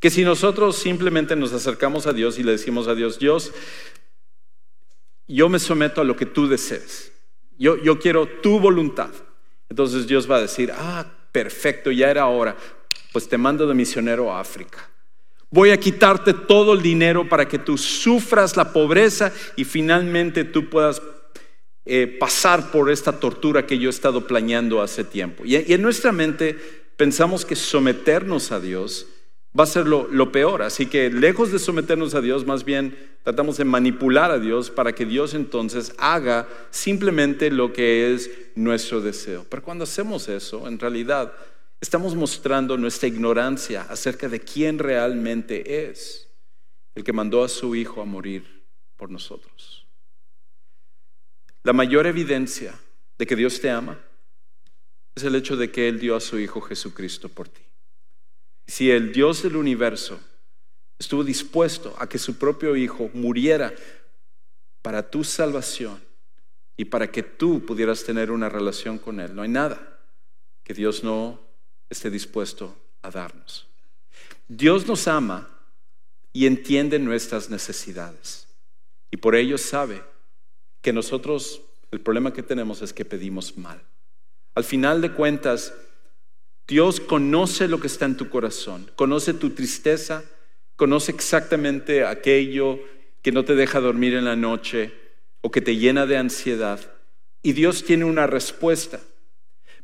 Que 0.00 0.10
si 0.10 0.24
nosotros 0.24 0.76
simplemente 0.76 1.36
nos 1.36 1.52
acercamos 1.52 2.06
a 2.06 2.12
Dios 2.12 2.38
y 2.38 2.42
le 2.42 2.52
decimos 2.52 2.88
a 2.88 2.94
Dios, 2.94 3.18
Dios, 3.18 3.52
yo 5.28 5.48
me 5.48 5.58
someto 5.58 6.00
a 6.00 6.04
lo 6.04 6.16
que 6.16 6.26
tú 6.26 6.48
desees. 6.48 7.12
Yo, 7.56 7.76
yo 7.76 7.98
quiero 7.98 8.26
tu 8.26 8.58
voluntad. 8.58 9.10
Entonces 9.68 10.06
Dios 10.06 10.28
va 10.28 10.36
a 10.36 10.42
decir, 10.42 10.72
ah, 10.74 11.06
perfecto, 11.30 11.90
ya 11.92 12.10
era 12.10 12.26
hora. 12.26 12.56
Pues 13.12 13.28
te 13.28 13.38
mando 13.38 13.66
de 13.66 13.74
misionero 13.74 14.32
a 14.32 14.40
África. 14.40 14.90
Voy 15.50 15.70
a 15.70 15.78
quitarte 15.78 16.32
todo 16.34 16.72
el 16.72 16.82
dinero 16.82 17.28
para 17.28 17.46
que 17.46 17.58
tú 17.58 17.76
sufras 17.76 18.56
la 18.56 18.72
pobreza 18.72 19.32
y 19.54 19.64
finalmente 19.64 20.44
tú 20.44 20.68
puedas 20.68 21.00
eh, 21.84 22.06
pasar 22.06 22.70
por 22.70 22.90
esta 22.90 23.18
tortura 23.18 23.66
que 23.66 23.78
yo 23.78 23.88
he 23.88 23.90
estado 23.90 24.26
planeando 24.26 24.80
hace 24.80 25.02
tiempo. 25.02 25.44
Y, 25.44 25.56
en 25.56 25.82
nuestra 25.82 26.12
mente 26.12 26.56
pensamos 26.96 27.44
que 27.44 27.56
someternos 27.56 28.52
a 28.52 28.60
Dios 28.60 29.06
va 29.58 29.64
a 29.64 29.66
ser 29.66 29.86
lo, 29.86 30.06
lo, 30.08 30.30
peor. 30.30 30.62
Así 30.62 30.86
que 30.86 31.10
lejos 31.10 31.50
de 31.50 31.58
someternos 31.58 32.14
a 32.14 32.20
Dios, 32.20 32.46
más 32.46 32.64
bien 32.64 32.96
tratamos 33.24 33.56
de 33.56 33.64
manipular 33.64 34.30
a 34.30 34.38
Dios 34.38 34.70
para 34.70 34.92
que 34.92 35.06
Dios 35.06 35.34
entonces 35.34 35.94
haga 35.98 36.48
simplemente 36.70 37.50
lo 37.50 37.72
que 37.72 38.14
es 38.14 38.30
nuestro 38.54 39.00
deseo. 39.00 39.44
Pero 39.48 39.62
cuando 39.62 39.84
hacemos 39.84 40.28
eso, 40.28 40.68
en 40.68 40.78
realidad 40.78 41.32
estamos 41.80 42.14
mostrando 42.14 42.78
nuestra 42.78 43.08
ignorancia 43.08 43.82
acerca 43.88 44.28
de 44.28 44.38
quién 44.40 44.78
realmente 44.78 45.88
es 45.90 46.28
el 46.94 47.02
que 47.02 47.12
mandó 47.12 47.42
a 47.42 47.48
su 47.48 47.74
Hijo 47.74 48.00
a 48.00 48.04
morir 48.04 48.62
por 48.96 49.10
nosotros. 49.10 49.81
La 51.64 51.72
mayor 51.72 52.06
evidencia 52.06 52.74
de 53.18 53.26
que 53.26 53.36
Dios 53.36 53.60
te 53.60 53.70
ama 53.70 53.98
es 55.14 55.22
el 55.22 55.34
hecho 55.34 55.56
de 55.56 55.70
que 55.70 55.88
Él 55.88 56.00
dio 56.00 56.16
a 56.16 56.20
su 56.20 56.38
Hijo 56.38 56.60
Jesucristo 56.60 57.28
por 57.28 57.48
ti. 57.48 57.62
Si 58.66 58.90
el 58.90 59.12
Dios 59.12 59.42
del 59.42 59.56
universo 59.56 60.20
estuvo 60.98 61.22
dispuesto 61.22 61.94
a 61.98 62.08
que 62.08 62.18
su 62.18 62.38
propio 62.38 62.74
Hijo 62.74 63.10
muriera 63.14 63.72
para 64.82 65.08
tu 65.08 65.22
salvación 65.22 66.02
y 66.76 66.86
para 66.86 67.10
que 67.10 67.22
tú 67.22 67.64
pudieras 67.64 68.02
tener 68.04 68.30
una 68.30 68.48
relación 68.48 68.98
con 68.98 69.20
Él, 69.20 69.34
no 69.34 69.42
hay 69.42 69.48
nada 69.48 70.00
que 70.64 70.74
Dios 70.74 71.04
no 71.04 71.40
esté 71.90 72.10
dispuesto 72.10 72.76
a 73.02 73.10
darnos. 73.10 73.68
Dios 74.48 74.86
nos 74.86 75.06
ama 75.06 75.48
y 76.32 76.46
entiende 76.46 76.98
nuestras 76.98 77.50
necesidades 77.50 78.48
y 79.10 79.18
por 79.18 79.34
ello 79.34 79.58
sabe 79.58 80.02
que 80.82 80.92
nosotros 80.92 81.62
el 81.90 82.00
problema 82.00 82.32
que 82.32 82.42
tenemos 82.42 82.82
es 82.82 82.92
que 82.92 83.04
pedimos 83.04 83.56
mal. 83.56 83.80
Al 84.54 84.64
final 84.64 85.00
de 85.00 85.12
cuentas, 85.12 85.74
Dios 86.66 87.00
conoce 87.00 87.68
lo 87.68 87.80
que 87.80 87.86
está 87.86 88.04
en 88.04 88.16
tu 88.16 88.28
corazón, 88.28 88.90
conoce 88.96 89.34
tu 89.34 89.50
tristeza, 89.50 90.24
conoce 90.76 91.12
exactamente 91.12 92.04
aquello 92.04 92.78
que 93.20 93.32
no 93.32 93.44
te 93.44 93.54
deja 93.54 93.80
dormir 93.80 94.14
en 94.14 94.24
la 94.24 94.36
noche 94.36 94.92
o 95.42 95.50
que 95.50 95.60
te 95.60 95.76
llena 95.76 96.06
de 96.06 96.16
ansiedad. 96.16 96.80
Y 97.42 97.52
Dios 97.52 97.84
tiene 97.84 98.04
una 98.04 98.26
respuesta. 98.26 99.00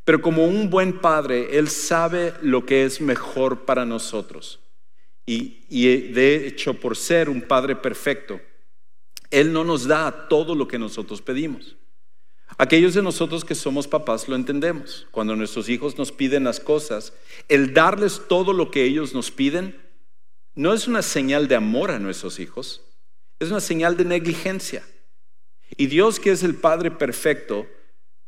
Pero 0.05 0.23
como 0.23 0.47
un 0.47 0.71
buen 0.71 1.01
padre, 1.01 1.59
Él 1.59 1.69
sabe 1.69 2.33
lo 2.41 2.65
que 2.65 2.85
es 2.85 3.01
mejor 3.01 3.67
para 3.67 3.85
nosotros. 3.85 4.61
Y, 5.27 6.13
de 6.13 6.47
hecho, 6.47 6.73
por 6.73 6.97
ser 6.97 7.29
un 7.29 7.43
padre 7.43 7.77
perfecto, 7.77 8.41
él 9.31 9.53
no 9.53 9.65
nos 9.65 9.87
da 9.87 10.29
todo 10.29 10.55
lo 10.55 10.69
que 10.69 10.79
nosotros 10.79 11.23
pedimos. 11.23 11.77
Aquellos 12.57 12.95
de 12.95 13.03
nosotros 13.03 13.45
que 13.45 13.55
somos 13.55 13.87
papás 13.87 14.29
lo 14.29 14.35
entendemos. 14.35 15.07
Cuando 15.11 15.37
nuestros 15.37 15.69
hijos 15.69 15.99
nos 15.99 16.13
piden 16.13 16.45
las 16.45 16.61
cosas, 16.61 17.13
el 17.49 17.75
darles 17.75 18.23
todo 18.29 18.53
lo 18.53 18.71
que 18.71 18.85
ellos 18.85 19.15
nos 19.15 19.31
piden 19.31 19.77
no 20.55 20.73
es 20.75 20.89
una 20.89 21.03
señal 21.03 21.47
de 21.47 21.55
amor 21.55 21.91
a 21.91 22.01
nuestros 22.01 22.41
hijos, 22.41 22.83
es 23.39 23.51
una 23.51 23.61
señal 23.61 23.97
de 23.97 24.05
negligencia. 24.05 24.85
Y 25.77 25.87
Dios, 25.87 26.19
que 26.19 26.33
es 26.33 26.43
el 26.43 26.57
Padre 26.57 26.91
perfecto, 26.91 27.67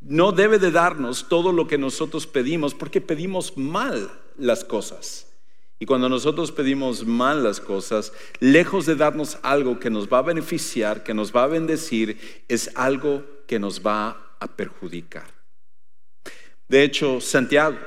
no 0.00 0.30
debe 0.32 0.58
de 0.58 0.70
darnos 0.70 1.28
todo 1.28 1.50
lo 1.50 1.66
que 1.66 1.78
nosotros 1.78 2.26
pedimos 2.26 2.74
porque 2.74 3.00
pedimos 3.00 3.56
mal 3.56 4.10
las 4.36 4.64
cosas. 4.64 5.29
Y 5.82 5.86
cuando 5.86 6.10
nosotros 6.10 6.52
pedimos 6.52 7.06
mal 7.06 7.42
las 7.42 7.58
cosas, 7.58 8.12
lejos 8.38 8.84
de 8.84 8.96
darnos 8.96 9.38
algo 9.42 9.80
que 9.80 9.88
nos 9.88 10.08
va 10.08 10.18
a 10.18 10.22
beneficiar, 10.22 11.02
que 11.02 11.14
nos 11.14 11.34
va 11.34 11.44
a 11.44 11.46
bendecir, 11.46 12.44
es 12.48 12.70
algo 12.74 13.24
que 13.46 13.58
nos 13.58 13.80
va 13.80 14.36
a 14.38 14.46
perjudicar. 14.46 15.24
De 16.68 16.84
hecho, 16.84 17.18
Santiago, 17.22 17.78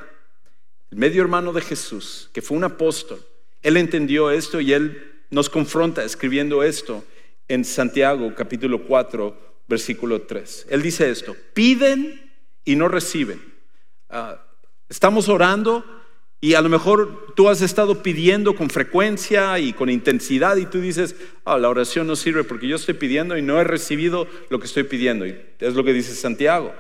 el 0.90 0.98
medio 0.98 1.22
hermano 1.22 1.54
de 1.54 1.62
Jesús, 1.62 2.32
que 2.34 2.42
fue 2.42 2.58
un 2.58 2.64
apóstol, 2.64 3.24
él 3.62 3.78
entendió 3.78 4.32
esto 4.32 4.60
y 4.60 4.74
él 4.74 5.26
nos 5.30 5.48
confronta 5.48 6.04
escribiendo 6.04 6.64
esto 6.64 7.06
en 7.48 7.64
Santiago 7.64 8.34
capítulo 8.36 8.88
4, 8.88 9.38
versículo 9.68 10.24
3. 10.24 10.66
Él 10.72 10.82
dice 10.82 11.12
esto, 11.12 11.36
piden 11.54 12.32
y 12.66 12.76
no 12.76 12.88
reciben. 12.88 13.40
Ah, 14.10 14.44
estamos 14.90 15.30
orando 15.30 15.86
y 16.44 16.56
a 16.56 16.62
lo 16.62 16.68
mejor 16.68 17.34
tú 17.38 17.48
has 17.48 17.62
estado 17.62 18.04
pidiendo 18.04 18.54
con 18.54 18.70
frecuencia 18.70 19.58
y 19.60 19.72
con 19.72 19.90
intensidad 19.90 20.58
y 20.58 20.66
tú 20.66 20.82
dices, 20.82 21.16
ah, 21.46 21.58
la 21.58 21.70
oración 21.70 22.06
no 22.06 22.18
sirve 22.18 22.44
porque 22.44 22.68
yo 22.68 22.76
estoy 22.76 22.96
pidiendo 22.96 23.38
y 23.38 23.42
no 23.42 23.62
he 23.62 23.64
recibido 23.64 24.28
lo 24.50 24.60
que 24.60 24.66
estoy 24.66 24.84
pidiendo. 24.84 25.26
Y 25.26 25.40
es 25.60 25.74
lo 25.74 25.86
que 25.86 25.94
dice 25.94 26.14
Santiago. 26.14 26.74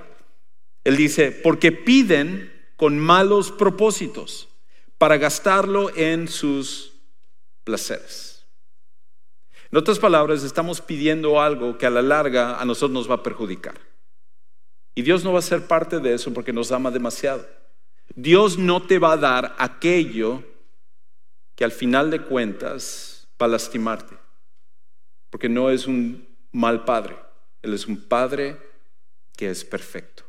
Él 0.83 0.97
dice, 0.97 1.31
porque 1.31 1.71
piden 1.71 2.51
con 2.75 2.99
malos 2.99 3.53
propósitos 3.53 4.49
para 4.97 5.15
gastarlo 5.15 5.95
en 5.95 6.27
sus 6.27 6.95
placeres. 7.63 8.45
En 9.71 9.77
otras 9.77 9.97
palabras, 9.97 10.43
estamos 10.43 10.81
pidiendo 10.81 11.41
algo 11.41 11.77
que 11.77 11.85
a 11.85 11.89
la 11.89 12.01
larga 12.01 12.59
a 12.59 12.65
nosotros 12.65 12.91
nos 12.91 13.09
va 13.09 13.15
a 13.15 13.23
perjudicar. 13.23 13.79
Y 14.93 15.03
Dios 15.03 15.23
no 15.23 15.31
va 15.31 15.39
a 15.39 15.41
ser 15.41 15.67
parte 15.67 16.01
de 16.01 16.15
eso 16.15 16.33
porque 16.33 16.51
nos 16.51 16.73
ama 16.73 16.91
demasiado. 16.91 17.62
Dios 18.15 18.57
no 18.57 18.83
te 18.83 18.99
va 18.99 19.13
a 19.13 19.17
dar 19.17 19.55
aquello 19.57 20.43
que 21.55 21.63
al 21.63 21.71
final 21.71 22.11
de 22.11 22.21
cuentas 22.21 23.27
va 23.41 23.45
a 23.45 23.49
lastimarte, 23.49 24.15
porque 25.29 25.49
no 25.49 25.69
es 25.69 25.87
un 25.87 26.27
mal 26.51 26.85
padre, 26.85 27.17
Él 27.61 27.73
es 27.73 27.87
un 27.87 27.97
padre 27.97 28.57
que 29.35 29.49
es 29.49 29.65
perfecto. 29.65 30.23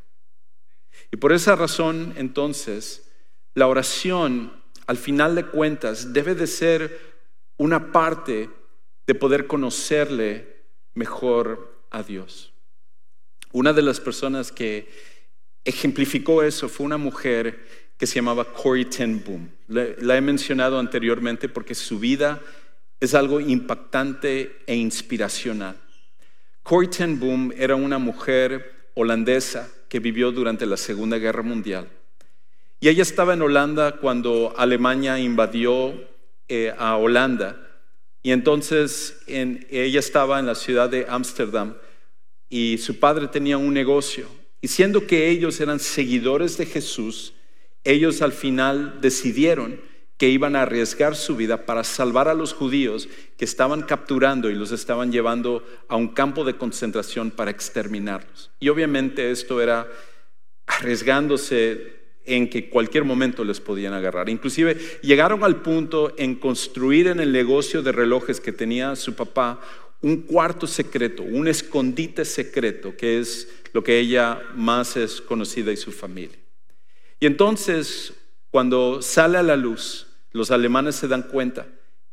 Y 1.10 1.16
por 1.16 1.32
esa 1.32 1.56
razón, 1.56 2.14
entonces, 2.16 3.10
la 3.54 3.66
oración, 3.66 4.52
al 4.86 4.96
final 4.96 5.34
de 5.34 5.46
cuentas, 5.46 6.12
debe 6.12 6.34
de 6.34 6.46
ser 6.46 7.14
una 7.56 7.92
parte 7.92 8.50
de 9.06 9.14
poder 9.14 9.46
conocerle 9.46 10.64
mejor 10.94 11.86
a 11.90 12.02
Dios. 12.02 12.52
Una 13.52 13.72
de 13.72 13.82
las 13.82 14.00
personas 14.00 14.50
que 14.50 14.88
ejemplificó 15.64 16.42
eso 16.42 16.68
fue 16.68 16.86
una 16.86 16.98
mujer 16.98 17.66
que 17.96 18.06
se 18.06 18.16
llamaba 18.16 18.44
Corey 18.44 18.84
Ten 18.86 19.22
Boom. 19.24 19.50
La 19.68 20.16
he 20.16 20.20
mencionado 20.20 20.78
anteriormente 20.78 21.48
porque 21.48 21.74
su 21.74 21.98
vida 21.98 22.40
es 23.00 23.14
algo 23.14 23.40
impactante 23.40 24.60
e 24.66 24.74
inspiracional. 24.74 25.76
Corey 26.62 26.88
Ten 26.88 27.18
Boom 27.18 27.52
era 27.56 27.76
una 27.76 27.98
mujer 27.98 28.90
holandesa 28.94 29.68
que 29.88 30.00
vivió 30.00 30.32
durante 30.32 30.66
la 30.66 30.76
Segunda 30.76 31.18
Guerra 31.18 31.42
Mundial. 31.42 31.88
Y 32.80 32.88
ella 32.88 33.02
estaba 33.02 33.34
en 33.34 33.42
Holanda 33.42 33.96
cuando 33.96 34.52
Alemania 34.56 35.18
invadió 35.18 35.94
eh, 36.48 36.74
a 36.76 36.96
Holanda. 36.96 37.60
Y 38.22 38.32
entonces 38.32 39.22
ella 39.26 40.00
estaba 40.00 40.38
en 40.38 40.46
la 40.46 40.54
ciudad 40.54 40.88
de 40.88 41.06
Ámsterdam 41.08 41.74
y 42.48 42.78
su 42.78 42.98
padre 42.98 43.28
tenía 43.28 43.58
un 43.58 43.72
negocio 43.72 44.26
y 44.64 44.68
siendo 44.68 45.06
que 45.06 45.28
ellos 45.28 45.60
eran 45.60 45.78
seguidores 45.78 46.56
de 46.56 46.64
Jesús, 46.64 47.34
ellos 47.84 48.22
al 48.22 48.32
final 48.32 48.98
decidieron 49.02 49.78
que 50.16 50.30
iban 50.30 50.56
a 50.56 50.62
arriesgar 50.62 51.16
su 51.16 51.36
vida 51.36 51.66
para 51.66 51.84
salvar 51.84 52.28
a 52.28 52.34
los 52.34 52.54
judíos 52.54 53.10
que 53.36 53.44
estaban 53.44 53.82
capturando 53.82 54.48
y 54.48 54.54
los 54.54 54.72
estaban 54.72 55.12
llevando 55.12 55.62
a 55.86 55.96
un 55.96 56.08
campo 56.08 56.44
de 56.44 56.56
concentración 56.56 57.30
para 57.30 57.50
exterminarlos. 57.50 58.52
Y 58.58 58.70
obviamente 58.70 59.30
esto 59.30 59.60
era 59.60 59.86
arriesgándose 60.66 61.96
en 62.24 62.48
que 62.48 62.70
cualquier 62.70 63.04
momento 63.04 63.44
les 63.44 63.60
podían 63.60 63.92
agarrar. 63.92 64.30
Inclusive 64.30 64.78
llegaron 65.02 65.44
al 65.44 65.60
punto 65.60 66.14
en 66.16 66.36
construir 66.36 67.08
en 67.08 67.20
el 67.20 67.32
negocio 67.32 67.82
de 67.82 67.92
relojes 67.92 68.40
que 68.40 68.52
tenía 68.52 68.96
su 68.96 69.14
papá 69.14 69.60
un 70.04 70.18
cuarto 70.18 70.66
secreto, 70.66 71.22
un 71.22 71.48
escondite 71.48 72.26
secreto, 72.26 72.94
que 72.94 73.18
es 73.18 73.48
lo 73.72 73.82
que 73.82 73.98
ella 73.98 74.38
más 74.54 74.98
es 74.98 75.22
conocida 75.22 75.72
y 75.72 75.78
su 75.78 75.92
familia. 75.92 76.36
Y 77.18 77.24
entonces, 77.24 78.12
cuando 78.50 79.00
sale 79.00 79.38
a 79.38 79.42
la 79.42 79.56
luz, 79.56 80.06
los 80.32 80.50
alemanes 80.50 80.96
se 80.96 81.08
dan 81.08 81.22
cuenta 81.22 81.66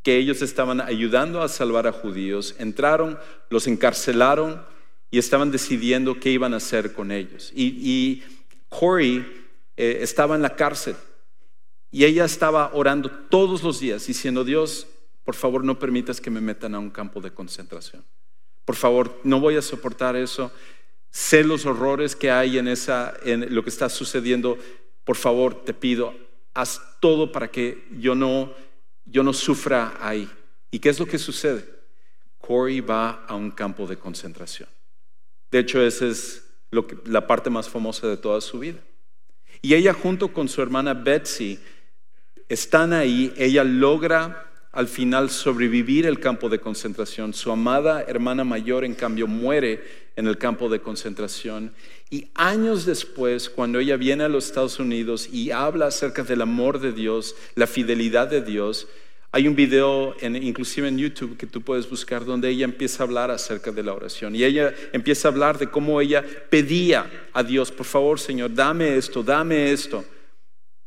que 0.03 0.15
ellos 0.15 0.41
estaban 0.41 0.79
ayudando 0.79 1.41
a 1.41 1.49
salvar 1.49 1.85
a 1.85 1.91
judíos, 1.91 2.55
entraron, 2.59 3.19
los 3.49 3.67
encarcelaron 3.67 4.63
y 5.11 5.19
estaban 5.19 5.51
decidiendo 5.51 6.17
qué 6.17 6.29
iban 6.31 6.53
a 6.53 6.57
hacer 6.57 6.93
con 6.93 7.11
ellos. 7.11 7.51
Y, 7.53 8.23
Corey 8.69 9.49
eh, 9.75 9.97
estaba 9.99 10.35
en 10.35 10.41
la 10.41 10.55
cárcel 10.55 10.95
y 11.91 12.05
ella 12.05 12.23
estaba 12.23 12.71
orando 12.73 13.11
todos 13.29 13.63
los 13.63 13.81
días 13.81 14.07
diciendo, 14.07 14.45
Dios, 14.45 14.87
por 15.23 15.35
favor 15.35 15.63
no 15.63 15.79
permitas 15.79 16.19
que 16.19 16.29
me 16.29 16.41
metan 16.41 16.75
a 16.75 16.79
un 16.79 16.89
campo 16.89 17.21
de 17.21 17.31
concentración. 17.31 18.03
Por 18.65 18.75
favor, 18.75 19.19
no 19.23 19.39
voy 19.39 19.55
a 19.55 19.61
soportar 19.61 20.15
eso. 20.15 20.51
Sé 21.09 21.43
los 21.43 21.65
horrores 21.65 22.15
que 22.15 22.31
hay 22.31 22.57
en, 22.57 22.67
esa, 22.67 23.13
en 23.23 23.53
lo 23.53 23.63
que 23.63 23.69
está 23.69 23.89
sucediendo. 23.89 24.57
Por 25.03 25.15
favor, 25.15 25.63
te 25.63 25.73
pido, 25.73 26.13
haz 26.53 26.81
todo 26.99 27.31
para 27.31 27.49
que 27.49 27.87
yo 27.99 28.15
no, 28.15 28.53
yo 29.05 29.23
no 29.23 29.33
sufra 29.33 29.97
ahí. 29.99 30.29
¿Y 30.71 30.79
qué 30.79 30.89
es 30.89 30.99
lo 30.99 31.05
que 31.05 31.19
sucede? 31.19 31.65
Corey 32.39 32.81
va 32.81 33.25
a 33.27 33.35
un 33.35 33.51
campo 33.51 33.85
de 33.87 33.97
concentración. 33.97 34.69
De 35.51 35.59
hecho, 35.59 35.81
esa 35.81 36.07
es 36.07 36.47
la 37.05 37.27
parte 37.27 37.49
más 37.49 37.69
famosa 37.69 38.07
de 38.07 38.17
toda 38.17 38.39
su 38.41 38.59
vida. 38.59 38.79
Y 39.61 39.75
ella 39.75 39.93
junto 39.93 40.33
con 40.33 40.47
su 40.47 40.61
hermana 40.61 40.93
Betsy 40.93 41.59
están 42.47 42.93
ahí, 42.93 43.33
ella 43.37 43.63
logra 43.63 44.50
al 44.71 44.87
final 44.87 45.29
sobrevivir 45.29 46.05
el 46.05 46.19
campo 46.19 46.47
de 46.49 46.59
concentración. 46.59 47.33
Su 47.33 47.51
amada 47.51 48.03
hermana 48.07 48.43
mayor, 48.43 48.85
en 48.85 48.95
cambio, 48.95 49.27
muere 49.27 49.83
en 50.15 50.27
el 50.27 50.37
campo 50.37 50.69
de 50.69 50.79
concentración. 50.79 51.73
Y 52.09 52.29
años 52.35 52.85
después, 52.85 53.49
cuando 53.49 53.79
ella 53.79 53.97
viene 53.97 54.23
a 54.23 54.29
los 54.29 54.45
Estados 54.45 54.79
Unidos 54.79 55.27
y 55.31 55.51
habla 55.51 55.87
acerca 55.87 56.23
del 56.23 56.41
amor 56.41 56.79
de 56.79 56.93
Dios, 56.93 57.35
la 57.55 57.67
fidelidad 57.67 58.29
de 58.29 58.41
Dios, 58.41 58.87
hay 59.33 59.47
un 59.47 59.55
video, 59.55 60.15
inclusive 60.21 60.89
en 60.89 60.97
YouTube, 60.97 61.37
que 61.37 61.47
tú 61.47 61.61
puedes 61.61 61.89
buscar, 61.89 62.25
donde 62.25 62.49
ella 62.49 62.65
empieza 62.65 63.03
a 63.03 63.05
hablar 63.05 63.31
acerca 63.31 63.71
de 63.71 63.83
la 63.83 63.93
oración. 63.93 64.35
Y 64.35 64.43
ella 64.43 64.73
empieza 64.91 65.27
a 65.27 65.31
hablar 65.31 65.57
de 65.57 65.69
cómo 65.69 66.01
ella 66.01 66.23
pedía 66.49 67.09
a 67.31 67.43
Dios, 67.43 67.71
por 67.71 67.85
favor, 67.85 68.19
Señor, 68.19 68.53
dame 68.53 68.97
esto, 68.97 69.23
dame 69.23 69.71
esto. 69.71 70.03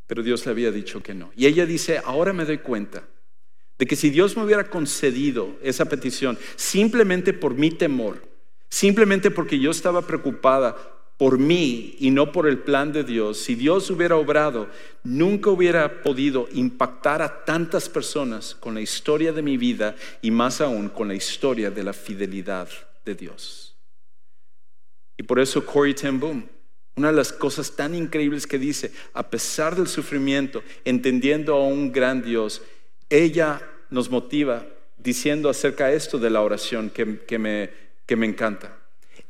Pero 0.05 0.21
Dios 0.21 0.45
le 0.45 0.51
había 0.51 0.71
dicho 0.71 1.01
que 1.01 1.15
no. 1.15 1.31
Y 1.35 1.47
ella 1.47 1.65
dice, 1.65 1.99
ahora 2.03 2.33
me 2.33 2.45
doy 2.45 2.59
cuenta 2.59 3.03
de 3.77 3.85
que 3.85 3.95
si 3.95 4.09
Dios 4.09 4.37
me 4.37 4.43
hubiera 4.43 4.69
concedido 4.69 5.55
esa 5.61 5.85
petición 5.85 6.37
simplemente 6.55 7.33
por 7.33 7.55
mi 7.55 7.71
temor, 7.71 8.21
simplemente 8.69 9.31
porque 9.31 9.59
yo 9.59 9.71
estaba 9.71 10.01
preocupada 10.01 10.75
por 11.17 11.37
mí 11.37 11.95
y 11.99 12.11
no 12.11 12.31
por 12.31 12.47
el 12.47 12.59
plan 12.59 12.91
de 12.91 13.03
Dios, 13.03 13.37
si 13.37 13.55
Dios 13.55 13.89
hubiera 13.89 14.17
obrado, 14.17 14.69
nunca 15.03 15.49
hubiera 15.49 16.01
podido 16.03 16.47
impactar 16.51 17.21
a 17.21 17.45
tantas 17.45 17.87
personas 17.87 18.55
con 18.55 18.73
la 18.73 18.81
historia 18.81 19.31
de 19.31 19.41
mi 19.41 19.57
vida 19.57 19.95
y 20.21 20.31
más 20.31 20.59
aún 20.59 20.89
con 20.89 21.07
la 21.07 21.15
historia 21.15 21.71
de 21.71 21.83
la 21.83 21.93
fidelidad 21.93 22.67
de 23.05 23.15
Dios. 23.15 23.77
Y 25.17 25.23
por 25.23 25.39
eso 25.39 25.65
Corey 25.65 25.93
Ten 25.93 26.19
Boom, 26.19 26.49
una 26.97 27.11
de 27.11 27.17
las 27.17 27.31
cosas 27.31 27.75
tan 27.75 27.95
increíbles 27.95 28.45
que 28.45 28.59
dice, 28.59 28.91
a 29.13 29.29
pesar 29.29 29.75
del 29.75 29.87
sufrimiento, 29.87 30.63
entendiendo 30.83 31.55
a 31.55 31.65
un 31.65 31.93
gran 31.93 32.21
Dios, 32.21 32.61
ella 33.23 33.61
nos 33.89 34.09
motiva 34.09 34.65
diciendo 34.97 35.49
acerca 35.49 35.87
de 35.87 35.95
esto 35.95 36.17
de 36.17 36.29
la 36.29 36.41
oración 36.41 36.89
que, 36.89 37.19
que, 37.25 37.37
me, 37.37 37.69
que 38.05 38.15
me 38.15 38.25
encanta. 38.25 38.77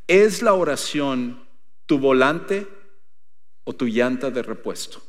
¿Es 0.08 0.42
la 0.42 0.54
oración 0.54 1.44
tu 1.86 2.00
volante 2.00 2.68
o 3.64 3.74
tu 3.74 3.86
llanta 3.88 4.32
de 4.32 4.42
repuesto? 4.42 5.02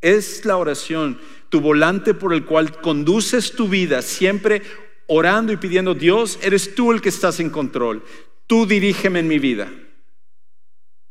¿Es 0.00 0.44
la 0.44 0.56
oración 0.56 1.20
tu 1.48 1.60
volante 1.60 2.14
por 2.14 2.32
el 2.32 2.44
cual 2.44 2.80
conduces 2.80 3.52
tu 3.52 3.68
vida 3.68 4.02
siempre 4.02 4.62
orando 5.08 5.52
y 5.52 5.56
pidiendo, 5.56 5.94
Dios, 5.94 6.38
eres 6.42 6.74
tú 6.74 6.92
el 6.92 7.00
que 7.00 7.08
estás 7.08 7.40
en 7.40 7.50
control, 7.50 8.02
tú 8.46 8.66
dirígeme 8.66 9.20
en 9.20 9.28
mi 9.28 9.38
vida? 9.38 9.72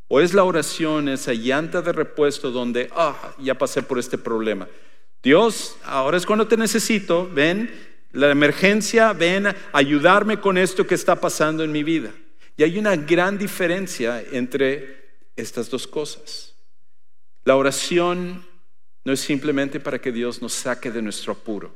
¿O 0.07 0.21
es 0.21 0.33
la 0.33 0.43
oración 0.43 1.09
esa 1.09 1.33
llanta 1.33 1.81
de 1.81 1.91
repuesto 1.91 2.51
donde, 2.51 2.89
ah, 2.95 3.35
ya 3.39 3.57
pasé 3.57 3.81
por 3.81 3.97
este 3.97 4.17
problema? 4.17 4.67
Dios, 5.25 5.75
ahora 5.83 6.17
es 6.17 6.25
cuando 6.27 6.47
te 6.47 6.55
necesito, 6.55 7.27
ven, 7.27 7.73
la 8.11 8.29
emergencia, 8.29 9.11
ven 9.11 9.47
a 9.47 9.55
ayudarme 9.73 10.39
con 10.39 10.55
esto 10.55 10.85
que 10.85 10.93
está 10.93 11.19
pasando 11.19 11.63
en 11.63 11.71
mi 11.71 11.81
vida. 11.81 12.11
Y 12.55 12.61
hay 12.61 12.77
una 12.77 12.95
gran 12.95 13.35
diferencia 13.35 14.23
entre 14.31 15.15
estas 15.35 15.71
dos 15.71 15.87
cosas. 15.87 16.53
La 17.43 17.55
oración 17.55 18.45
no 19.03 19.13
es 19.13 19.19
simplemente 19.19 19.79
para 19.79 19.99
que 19.99 20.11
Dios 20.11 20.43
nos 20.43 20.53
saque 20.53 20.91
de 20.91 21.01
nuestro 21.01 21.33
apuro. 21.33 21.73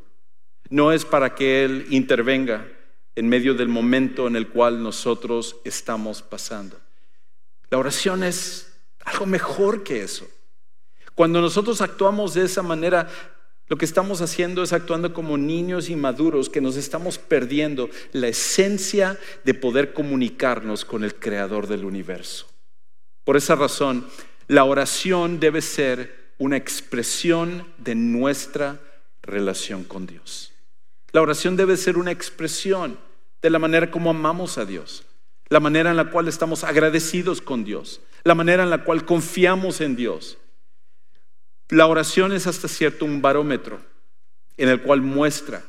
No 0.69 0.91
es 0.91 1.03
para 1.03 1.33
que 1.33 1.65
Él 1.65 1.87
intervenga 1.89 2.67
en 3.15 3.27
medio 3.27 3.55
del 3.55 3.67
momento 3.67 4.27
en 4.27 4.35
el 4.35 4.49
cual 4.49 4.83
nosotros 4.83 5.55
estamos 5.63 6.21
pasando. 6.21 6.79
La 7.71 7.79
oración 7.79 8.23
es 8.23 8.79
algo 9.05 9.25
mejor 9.25 9.83
que 9.83 10.03
eso. 10.03 10.29
Cuando 11.15 11.41
nosotros 11.41 11.81
actuamos 11.81 12.35
de 12.35 12.45
esa 12.45 12.61
manera, 12.61 13.09
lo 13.69 13.77
que 13.77 13.85
estamos 13.85 14.21
haciendo 14.21 14.63
es 14.63 14.73
actuando 14.73 15.13
como 15.13 15.37
niños 15.37 15.89
inmaduros 15.89 16.49
que 16.49 16.59
nos 16.59 16.75
estamos 16.75 17.19
perdiendo 17.19 17.89
la 18.11 18.27
esencia 18.27 19.17
de 19.43 19.53
poder 19.53 19.93
comunicarnos 19.93 20.83
con 20.83 21.03
el 21.03 21.13
creador 21.13 21.67
del 21.67 21.85
universo. 21.85 22.47
Por 23.23 23.37
esa 23.37 23.55
razón, 23.55 24.07
la 24.47 24.63
oración 24.63 25.39
debe 25.39 25.61
ser 25.61 26.33
una 26.39 26.57
expresión 26.57 27.63
de 27.77 27.93
nuestra 27.93 28.79
relación 29.21 29.83
con 29.83 30.07
Dios. 30.07 30.51
La 31.11 31.21
oración 31.21 31.55
debe 31.55 31.77
ser 31.77 31.97
una 31.97 32.11
expresión 32.11 32.97
de 33.41 33.51
la 33.51 33.59
manera 33.59 33.91
como 33.91 34.09
amamos 34.09 34.57
a 34.57 34.65
Dios, 34.65 35.05
la 35.49 35.59
manera 35.59 35.91
en 35.91 35.97
la 35.97 36.09
cual 36.09 36.27
estamos 36.27 36.63
agradecidos 36.63 37.39
con 37.39 37.63
Dios, 37.63 38.01
la 38.23 38.33
manera 38.33 38.63
en 38.63 38.71
la 38.71 38.83
cual 38.83 39.05
confiamos 39.05 39.79
en 39.79 39.95
Dios. 39.95 40.39
La 41.69 41.85
oración 41.85 42.31
es 42.31 42.47
hasta 42.47 42.67
cierto 42.67 43.05
un 43.05 43.21
barómetro 43.21 43.79
en 44.57 44.69
el 44.69 44.81
cual 44.81 45.01
muestra 45.01 45.63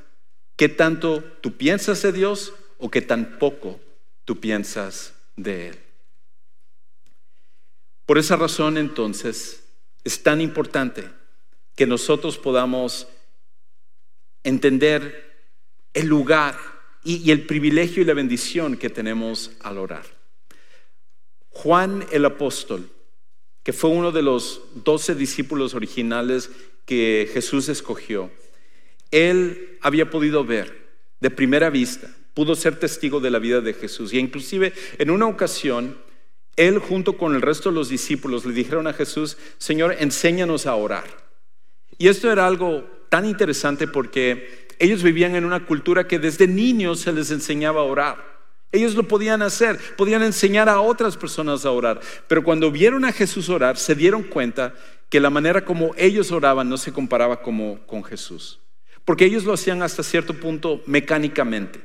qué 0.56 0.68
tanto 0.68 1.22
tú 1.42 1.56
piensas 1.56 2.02
de 2.02 2.12
Dios 2.12 2.54
o 2.78 2.90
qué 2.90 3.02
tan 3.02 3.38
poco 3.38 3.80
tú 4.24 4.40
piensas 4.40 5.14
de 5.36 5.68
Él. 5.68 5.78
Por 8.06 8.18
esa 8.18 8.36
razón 8.36 8.78
entonces 8.78 9.62
es 10.02 10.22
tan 10.22 10.40
importante 10.40 11.08
que 11.76 11.86
nosotros 11.86 12.38
podamos 12.38 13.06
entender 14.42 15.48
el 15.92 16.06
lugar 16.06 16.58
y, 17.04 17.30
el 17.30 17.46
privilegio 17.46 18.02
y 18.02 18.06
la 18.06 18.14
bendición 18.14 18.76
que 18.76 18.90
tenemos 18.90 19.52
al 19.60 19.78
orar. 19.78 20.04
Juan 21.50 22.06
el 22.10 22.24
apóstol 22.24 22.90
que 23.70 23.76
fue 23.76 23.90
uno 23.90 24.10
de 24.10 24.22
los 24.22 24.62
doce 24.82 25.14
discípulos 25.14 25.74
originales 25.74 26.50
que 26.86 27.30
Jesús 27.32 27.68
escogió, 27.68 28.28
él 29.12 29.78
había 29.80 30.10
podido 30.10 30.44
ver 30.44 30.88
de 31.20 31.30
primera 31.30 31.70
vista, 31.70 32.12
pudo 32.34 32.56
ser 32.56 32.80
testigo 32.80 33.20
de 33.20 33.30
la 33.30 33.38
vida 33.38 33.60
de 33.60 33.72
Jesús. 33.72 34.12
Y 34.12 34.18
inclusive 34.18 34.72
en 34.98 35.08
una 35.08 35.28
ocasión, 35.28 35.98
él 36.56 36.80
junto 36.80 37.16
con 37.16 37.36
el 37.36 37.42
resto 37.42 37.68
de 37.68 37.76
los 37.76 37.88
discípulos 37.88 38.44
le 38.44 38.54
dijeron 38.54 38.88
a 38.88 38.92
Jesús, 38.92 39.36
Señor, 39.58 39.94
enséñanos 40.00 40.66
a 40.66 40.74
orar. 40.74 41.04
Y 41.96 42.08
esto 42.08 42.28
era 42.32 42.48
algo 42.48 42.84
tan 43.08 43.24
interesante 43.24 43.86
porque 43.86 44.66
ellos 44.80 45.04
vivían 45.04 45.36
en 45.36 45.44
una 45.44 45.64
cultura 45.64 46.08
que 46.08 46.18
desde 46.18 46.48
niños 46.48 46.98
se 46.98 47.12
les 47.12 47.30
enseñaba 47.30 47.82
a 47.82 47.84
orar. 47.84 48.39
Ellos 48.72 48.94
lo 48.94 49.08
podían 49.08 49.42
hacer, 49.42 49.78
podían 49.96 50.22
enseñar 50.22 50.68
a 50.68 50.80
otras 50.80 51.16
personas 51.16 51.64
a 51.64 51.72
orar, 51.72 52.00
pero 52.28 52.44
cuando 52.44 52.70
vieron 52.70 53.04
a 53.04 53.12
Jesús 53.12 53.48
orar, 53.48 53.76
se 53.76 53.94
dieron 53.94 54.22
cuenta 54.22 54.74
que 55.08 55.18
la 55.18 55.30
manera 55.30 55.64
como 55.64 55.92
ellos 55.96 56.30
oraban 56.30 56.68
no 56.68 56.76
se 56.76 56.92
comparaba 56.92 57.42
como 57.42 57.84
con 57.86 58.04
Jesús, 58.04 58.60
porque 59.04 59.24
ellos 59.24 59.44
lo 59.44 59.52
hacían 59.52 59.82
hasta 59.82 60.04
cierto 60.04 60.34
punto 60.34 60.82
mecánicamente, 60.86 61.80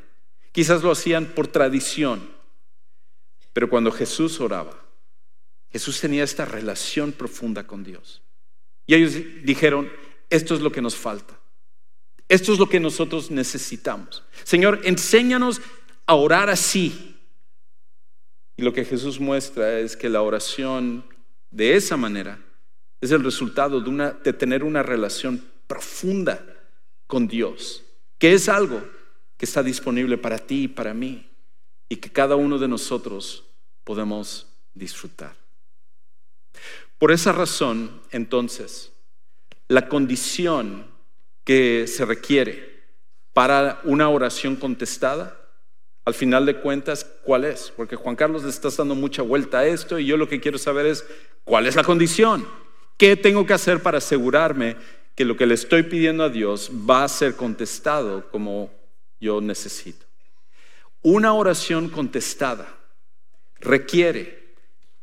quizás 0.52 0.84
lo 0.84 0.92
hacían 0.92 1.26
por 1.26 1.48
tradición, 1.48 2.30
pero 3.52 3.70
cuando 3.70 3.92
Jesús 3.92 4.40
oraba, 4.40 4.78
Jesús 5.72 6.00
tenía 6.00 6.24
esta 6.24 6.46
relación 6.46 7.12
profunda 7.12 7.66
con 7.66 7.84
Dios. 7.84 8.22
Y 8.86 8.96
ellos 8.96 9.14
dijeron, 9.44 9.90
esto 10.30 10.56
es 10.56 10.62
lo 10.62 10.72
que 10.72 10.82
nos 10.82 10.96
falta. 10.96 11.40
Esto 12.28 12.54
es 12.54 12.60
lo 12.60 12.68
que 12.68 12.80
nosotros 12.80 13.30
necesitamos. 13.30 14.24
Señor, 14.44 14.82
enséñanos 14.84 15.62
a 16.06 16.16
orar 16.16 16.50
así. 16.50 17.16
Y 18.58 18.64
lo 18.64 18.74
que 18.74 18.86
Jesús 18.86 19.20
muestra 19.20 19.80
es 19.80 19.98
que 19.98 20.10
la 20.10 20.22
oración 20.22 21.06
de 21.52 21.76
esa 21.76 21.98
manera 21.98 22.40
es 23.02 23.12
el 23.12 23.24
resultado 23.24 23.82
de, 23.82 23.90
una, 23.90 24.12
de 24.12 24.34
tener 24.34 24.64
una 24.64 24.84
relación 24.84 25.44
profunda 25.68 26.46
con 27.08 27.28
Dios, 27.28 27.84
que 28.18 28.34
es 28.34 28.50
algo 28.50 28.82
que 29.38 29.46
está 29.46 29.62
disponible 29.62 30.18
para 30.18 30.38
ti 30.38 30.64
y 30.64 30.68
para 30.68 30.94
mí 30.94 31.30
y 31.90 31.98
que 31.98 32.12
cada 32.12 32.36
uno 32.36 32.58
de 32.58 32.68
nosotros 32.68 33.44
podemos 33.84 34.48
disfrutar. 34.74 35.36
Por 36.98 37.12
esa 37.12 37.32
razón, 37.32 38.02
entonces, 38.12 38.92
la 39.68 39.90
condición 39.90 40.88
que 41.44 41.86
se 41.88 42.06
requiere 42.06 42.84
para 43.34 43.82
una 43.84 44.10
oración 44.10 44.56
contestada 44.56 45.45
al 46.06 46.14
final 46.14 46.46
de 46.46 46.58
cuentas, 46.58 47.04
¿cuál 47.24 47.46
es? 47.46 47.74
Porque 47.76 47.96
Juan 47.96 48.16
Carlos 48.16 48.44
le 48.44 48.50
está 48.52 48.70
dando 48.70 48.94
mucha 48.94 49.24
vuelta 49.24 49.60
a 49.60 49.66
esto 49.66 49.98
y 49.98 50.06
yo 50.06 50.18
lo 50.18 50.30
que 50.30 50.40
quiero 50.40 50.60
saber 50.60 50.86
es 50.86 51.04
cuál 51.44 51.66
es 51.66 51.76
la 51.76 51.84
condición. 51.84 52.48
¿Qué 52.96 53.16
tengo 53.16 53.46
que 53.46 53.54
hacer 53.54 53.82
para 53.82 53.98
asegurarme 53.98 54.78
que 55.16 55.26
lo 55.26 55.36
que 55.36 55.48
le 55.48 55.56
estoy 55.56 55.84
pidiendo 55.84 56.24
a 56.24 56.30
Dios 56.30 56.72
va 56.90 57.04
a 57.04 57.10
ser 57.10 57.36
contestado 57.36 58.30
como 58.30 58.72
yo 59.20 59.42
necesito? 59.42 60.06
Una 61.02 61.34
oración 61.34 61.90
contestada 61.90 62.68
requiere 63.60 64.56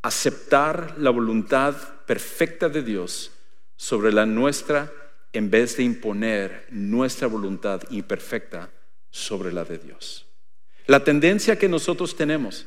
aceptar 0.03 0.95
la 0.99 1.11
voluntad 1.11 1.75
perfecta 2.07 2.69
de 2.69 2.83
Dios 2.83 3.33
sobre 3.77 4.13
la 4.13 4.25
nuestra 4.25 4.93
en 5.33 5.51
vez 5.51 5.77
de 5.77 5.83
imponer 5.83 6.67
nuestra 6.71 7.27
voluntad 7.27 7.83
imperfecta 7.91 8.71
sobre 9.11 9.53
la 9.53 9.65
de 9.65 9.79
Dios. 9.79 10.27
La 10.87 11.05
tendencia 11.05 11.59
que 11.59 11.69
nosotros 11.69 12.17
tenemos 12.17 12.67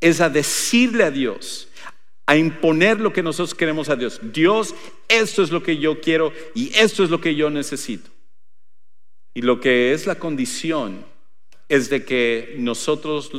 es 0.00 0.20
a 0.20 0.28
decirle 0.28 1.04
a 1.04 1.10
Dios, 1.10 1.68
a 2.26 2.36
imponer 2.36 3.00
lo 3.00 3.12
que 3.12 3.22
nosotros 3.22 3.54
queremos 3.54 3.88
a 3.88 3.96
Dios. 3.96 4.20
Dios, 4.22 4.74
esto 5.08 5.42
es 5.42 5.50
lo 5.50 5.62
que 5.62 5.78
yo 5.78 6.00
quiero 6.00 6.32
y 6.54 6.74
esto 6.74 7.04
es 7.04 7.10
lo 7.10 7.20
que 7.20 7.34
yo 7.34 7.50
necesito. 7.50 8.10
Y 9.34 9.42
lo 9.42 9.60
que 9.60 9.92
es 9.92 10.06
la 10.06 10.14
condición 10.14 11.04
es 11.68 11.90
de 11.90 12.04
que 12.04 12.54
nosotros 12.58 13.30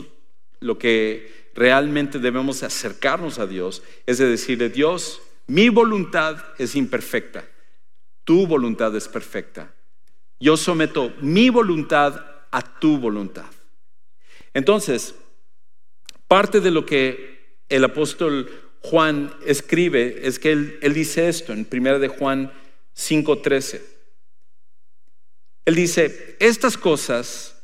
lo 0.60 0.78
que 0.78 1.52
realmente 1.56 2.20
debemos 2.20 2.64
acercarnos 2.64 3.40
a 3.40 3.48
Dios 3.48 3.82
es 4.06 4.18
de 4.18 4.28
decirle, 4.28 4.70
Dios, 4.70 5.22
mi 5.48 5.70
voluntad 5.70 6.38
es 6.58 6.76
imperfecta, 6.76 7.48
tu 8.24 8.46
voluntad 8.46 8.96
es 8.96 9.08
perfecta. 9.08 9.74
Yo 10.40 10.58
someto 10.58 11.14
mi 11.22 11.50
voluntad 11.50 12.20
a 12.52 12.62
tu 12.80 12.98
voluntad. 12.98 13.46
Entonces, 14.56 15.14
parte 16.30 16.62
de 16.62 16.72
lo 16.72 16.86
que 16.86 17.60
el 17.68 17.84
apóstol 17.84 18.50
Juan 18.80 19.36
escribe 19.46 20.22
es 20.24 20.40
que 20.40 20.54
él, 20.54 20.94
dice 20.94 21.28
esto 21.28 21.52
en 21.52 21.68
1 21.70 22.00
de 22.00 22.08
Juan 22.08 22.54
5:13. 22.96 23.82
Él 25.66 25.76
dice, 25.76 26.38
estas 26.40 26.78
cosas 26.78 27.62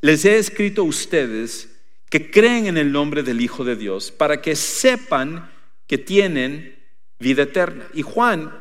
les 0.00 0.24
he 0.24 0.36
escrito 0.36 0.82
a 0.82 0.86
ustedes 0.86 1.70
que 2.10 2.30
creen 2.30 2.66
en 2.66 2.78
el 2.78 2.90
nombre 2.90 3.22
del 3.22 3.40
Hijo 3.40 3.64
de 3.64 3.76
Dios, 3.76 4.10
para 4.10 4.42
que 4.42 4.56
sepan 4.56 5.50
que 5.86 5.98
tienen 5.98 6.82
vida 7.20 7.44
eterna. 7.44 7.86
Y 7.94 8.02
Juan, 8.02 8.52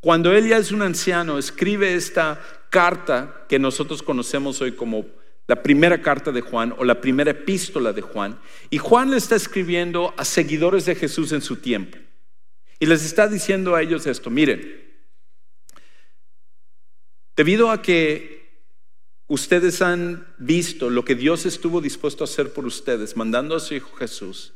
cuando 0.00 0.32
él 0.32 0.48
ya 0.48 0.58
es 0.58 0.70
un 0.70 0.82
anciano, 0.82 1.38
escribe 1.38 1.94
esta 1.94 2.40
carta 2.70 3.46
que 3.48 3.58
nosotros 3.58 4.02
conocemos 4.02 4.60
hoy 4.60 4.72
como 4.72 5.17
la 5.48 5.62
primera 5.62 6.00
carta 6.02 6.30
de 6.30 6.42
Juan 6.42 6.74
o 6.76 6.84
la 6.84 7.00
primera 7.00 7.30
epístola 7.30 7.92
de 7.92 8.02
Juan. 8.02 8.38
Y 8.70 8.78
Juan 8.78 9.10
le 9.10 9.16
está 9.16 9.34
escribiendo 9.34 10.14
a 10.16 10.24
seguidores 10.24 10.84
de 10.84 10.94
Jesús 10.94 11.32
en 11.32 11.40
su 11.40 11.56
tiempo. 11.56 11.98
Y 12.78 12.86
les 12.86 13.04
está 13.04 13.26
diciendo 13.26 13.74
a 13.74 13.82
ellos 13.82 14.06
esto, 14.06 14.30
miren, 14.30 14.86
debido 17.34 17.70
a 17.70 17.80
que 17.80 18.46
ustedes 19.26 19.80
han 19.80 20.26
visto 20.36 20.90
lo 20.90 21.04
que 21.04 21.14
Dios 21.14 21.46
estuvo 21.46 21.80
dispuesto 21.80 22.24
a 22.24 22.26
hacer 22.26 22.52
por 22.52 22.66
ustedes, 22.66 23.16
mandando 23.16 23.56
a 23.56 23.60
su 23.60 23.74
Hijo 23.74 23.96
Jesús, 23.96 24.52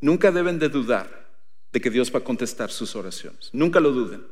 nunca 0.00 0.30
deben 0.30 0.58
de 0.58 0.68
dudar 0.68 1.24
de 1.72 1.80
que 1.80 1.90
Dios 1.90 2.14
va 2.14 2.18
a 2.18 2.24
contestar 2.24 2.70
sus 2.70 2.94
oraciones. 2.94 3.48
Nunca 3.54 3.80
lo 3.80 3.92
duden. 3.92 4.26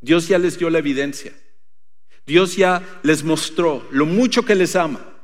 Dios 0.00 0.26
ya 0.26 0.38
les 0.38 0.58
dio 0.58 0.68
la 0.68 0.78
evidencia. 0.78 1.32
Dios 2.26 2.56
ya 2.56 3.00
les 3.04 3.22
mostró 3.22 3.86
lo 3.92 4.04
mucho 4.04 4.44
que 4.44 4.56
les 4.56 4.74
ama. 4.74 5.17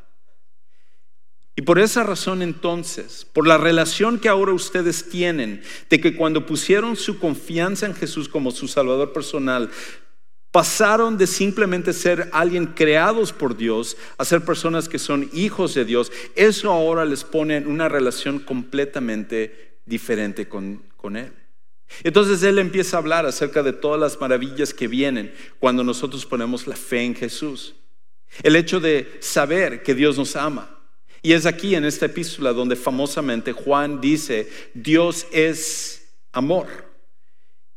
Y 1.57 1.63
por 1.63 1.79
esa 1.79 2.03
razón 2.03 2.43
entonces, 2.43 3.27
por 3.33 3.47
la 3.47 3.59
relación 3.59 4.19
que 4.19 4.29
ahora 4.29 4.53
ustedes 4.53 5.09
tienen, 5.09 5.63
de 5.89 6.01
que 6.01 6.17
cuando 6.17 6.47
pusieron 6.47 6.97
su 6.97 7.19
confianza 7.19 7.87
en 7.87 7.95
Jesús 7.95 8.29
como 8.29 8.51
su 8.51 8.67
Salvador 8.67 9.13
personal, 9.13 9.71
pasaron 10.51 11.17
de 11.17 11.29
simplemente 11.29 11.93
ser 11.93 12.29
alguien 12.33 12.67
creados 12.67 13.33
por 13.33 13.57
Dios 13.57 13.97
a 14.19 14.25
ser 14.25 14.45
personas 14.45 14.89
que 14.89 14.99
son 14.99 15.31
hijos 15.33 15.75
de 15.75 15.85
Dios, 15.85 16.11
eso 16.35 16.71
ahora 16.73 17.05
les 17.05 17.23
pone 17.23 17.57
en 17.57 17.69
una 17.69 17.89
relación 17.89 18.41
completamente 18.41 19.79
diferente 19.87 20.49
con, 20.49 20.83
con 20.97 21.17
Él. 21.17 21.33
Entonces 22.03 22.43
Él 22.43 22.59
empieza 22.59 22.97
a 22.97 23.01
hablar 23.01 23.27
acerca 23.27 23.63
de 23.63 23.73
todas 23.73 24.01
las 24.01 24.21
maravillas 24.21 24.75
que 24.75 24.89
vienen 24.89 25.33
cuando 25.61 25.85
nosotros 25.85 26.27
ponemos 26.27 26.67
la 26.67 26.77
fe 26.77 27.03
en 27.03 27.15
Jesús. 27.15 27.77
El 28.43 28.57
hecho 28.57 28.81
de 28.81 29.19
saber 29.21 29.85
que 29.85 29.95
Dios 29.95 30.19
nos 30.19 30.35
ama 30.35 30.74
y 31.25 31.33
es 31.33 31.47
aquí 31.47 31.75
en 31.75 31.87
esta 31.87 32.05
epístola 32.05 32.53
donde 32.53 32.77
famosamente 32.77 33.53
Juan 33.53 33.99
dice, 33.99 34.47
Dios 34.75 35.27
es 35.33 36.07
amor. 36.33 36.67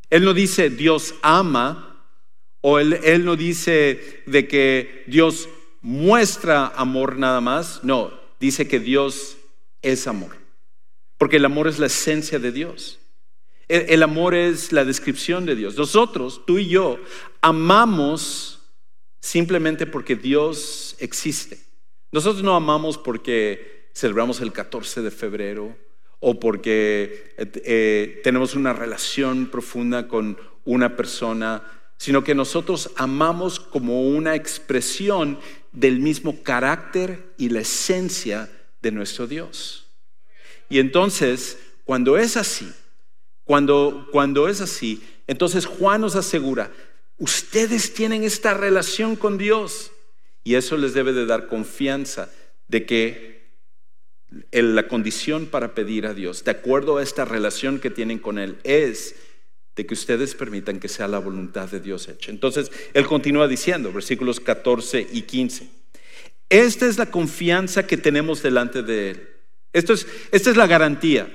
Él 0.09 0.25
no 0.25 0.33
dice 0.33 0.69
Dios 0.69 1.15
ama 1.21 2.03
o 2.59 2.77
él, 2.77 2.99
él 3.05 3.23
no 3.23 3.37
dice 3.37 4.21
de 4.25 4.49
que 4.49 5.05
Dios 5.07 5.47
muestra 5.81 6.67
amor 6.75 7.17
nada 7.17 7.39
más. 7.39 7.85
No, 7.85 8.11
dice 8.37 8.67
que 8.67 8.81
Dios 8.81 9.37
es 9.81 10.07
amor. 10.07 10.35
Porque 11.17 11.37
el 11.37 11.45
amor 11.45 11.69
es 11.69 11.79
la 11.79 11.85
esencia 11.85 12.39
de 12.39 12.51
Dios. 12.51 12.99
El, 13.69 14.03
amor 14.03 14.35
es 14.35 14.73
la 14.73 14.83
descripción 14.83 15.45
de 15.45 15.55
Dios. 15.55 15.77
Nosotros, 15.77 16.41
tú 16.45 16.57
y 16.57 16.67
yo, 16.67 16.99
amamos 17.39 18.59
simplemente 19.21 19.85
porque 19.85 20.17
Dios 20.17 20.97
existe. 20.99 21.66
Nosotros 22.11 22.43
no 22.43 22.55
amamos 22.55 22.97
porque 22.97 23.89
celebramos 23.93 24.41
el 24.41 24.53
14 24.53 25.01
de 25.01 25.11
febrero 25.11 25.77
o 26.19 26.39
porque 26.39 27.33
eh, 27.37 27.51
eh, 27.65 28.21
tenemos 28.23 28.55
una 28.55 28.73
relación 28.73 29.47
profunda 29.47 30.07
con 30.07 30.37
una 30.65 30.95
persona, 30.95 31.63
sino 31.97 32.23
que 32.23 32.35
nosotros 32.35 32.91
amamos 32.95 33.59
como 33.59 34.01
una 34.01 34.35
expresión 34.35 35.39
del 35.71 35.99
mismo 35.99 36.43
carácter 36.43 37.33
y 37.37 37.49
la 37.49 37.61
esencia 37.61 38.49
de 38.81 38.91
nuestro 38.91 39.27
Dios. 39.27 39.87
Y 40.69 40.79
entonces, 40.79 41.57
cuando 41.85 42.17
es 42.17 42.37
así, 42.37 42.71
cuando, 43.43 44.07
cuando 44.11 44.47
es 44.47 44.61
así, 44.61 45.01
entonces 45.27 45.65
Juan 45.65 46.01
nos 46.01 46.15
asegura, 46.15 46.71
ustedes 47.17 47.93
tienen 47.93 48.23
esta 48.23 48.53
relación 48.53 49.15
con 49.15 49.37
Dios. 49.37 49.91
Y 50.47 50.55
eso 50.55 50.77
les 50.77 50.93
debe 50.93 51.11
de 51.11 51.25
dar 51.25 51.47
confianza 51.47 52.31
de 52.69 52.85
que 52.85 53.49
la 54.53 54.87
condición 54.87 55.47
para 55.47 55.75
pedir 55.75 56.05
a 56.05 56.13
Dios, 56.13 56.45
de 56.45 56.51
acuerdo 56.51 56.95
a 56.95 57.03
esta 57.03 57.25
relación 57.25 57.81
que 57.81 57.89
tienen 57.89 58.17
con 58.17 58.39
Él, 58.39 58.55
es 58.63 59.15
de 59.75 59.85
que 59.85 59.93
ustedes 59.93 60.35
permitan 60.35 60.79
que 60.79 60.87
sea 60.87 61.09
la 61.09 61.19
voluntad 61.19 61.69
de 61.69 61.81
Dios 61.81 62.07
hecha. 62.07 62.31
Entonces, 62.31 62.71
Él 62.93 63.05
continúa 63.07 63.49
diciendo, 63.49 63.91
versículos 63.91 64.39
14 64.39 65.07
y 65.11 65.23
15, 65.23 65.67
esta 66.47 66.87
es 66.87 66.97
la 66.97 67.11
confianza 67.11 67.85
que 67.85 67.97
tenemos 67.97 68.41
delante 68.41 68.83
de 68.83 69.09
Él. 69.09 69.29
Esto 69.73 69.91
es, 69.91 70.07
esta 70.31 70.49
es 70.49 70.55
la 70.55 70.67
garantía. 70.67 71.29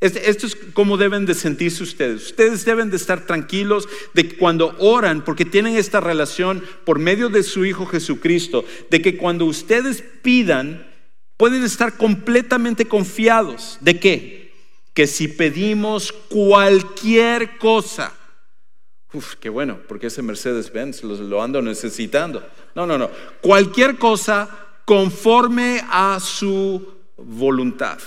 Esto 0.00 0.46
es 0.46 0.54
como 0.74 0.96
deben 0.96 1.26
de 1.26 1.34
sentirse 1.34 1.82
ustedes. 1.82 2.26
Ustedes 2.26 2.64
deben 2.64 2.88
de 2.88 2.96
estar 2.96 3.26
tranquilos 3.26 3.88
de 4.14 4.28
que 4.28 4.36
cuando 4.36 4.76
oran, 4.78 5.24
porque 5.24 5.44
tienen 5.44 5.76
esta 5.76 5.98
relación 6.00 6.62
por 6.84 7.00
medio 7.00 7.28
de 7.28 7.42
su 7.42 7.64
Hijo 7.64 7.84
Jesucristo, 7.84 8.64
de 8.90 9.02
que 9.02 9.16
cuando 9.16 9.44
ustedes 9.44 10.04
pidan, 10.22 10.86
pueden 11.36 11.64
estar 11.64 11.96
completamente 11.96 12.86
confiados. 12.86 13.78
¿De 13.80 13.98
qué? 13.98 14.52
Que 14.94 15.08
si 15.08 15.26
pedimos 15.26 16.12
cualquier 16.12 17.58
cosa, 17.58 18.14
Uf, 19.14 19.36
qué 19.36 19.48
bueno, 19.48 19.78
porque 19.88 20.08
ese 20.08 20.20
Mercedes-Benz 20.20 21.02
lo, 21.02 21.14
lo 21.14 21.42
ando 21.42 21.62
necesitando. 21.62 22.46
No, 22.74 22.86
no, 22.86 22.98
no. 22.98 23.10
Cualquier 23.40 23.96
cosa 23.96 24.50
conforme 24.84 25.82
a 25.88 26.20
su 26.20 26.86
voluntad 27.16 27.98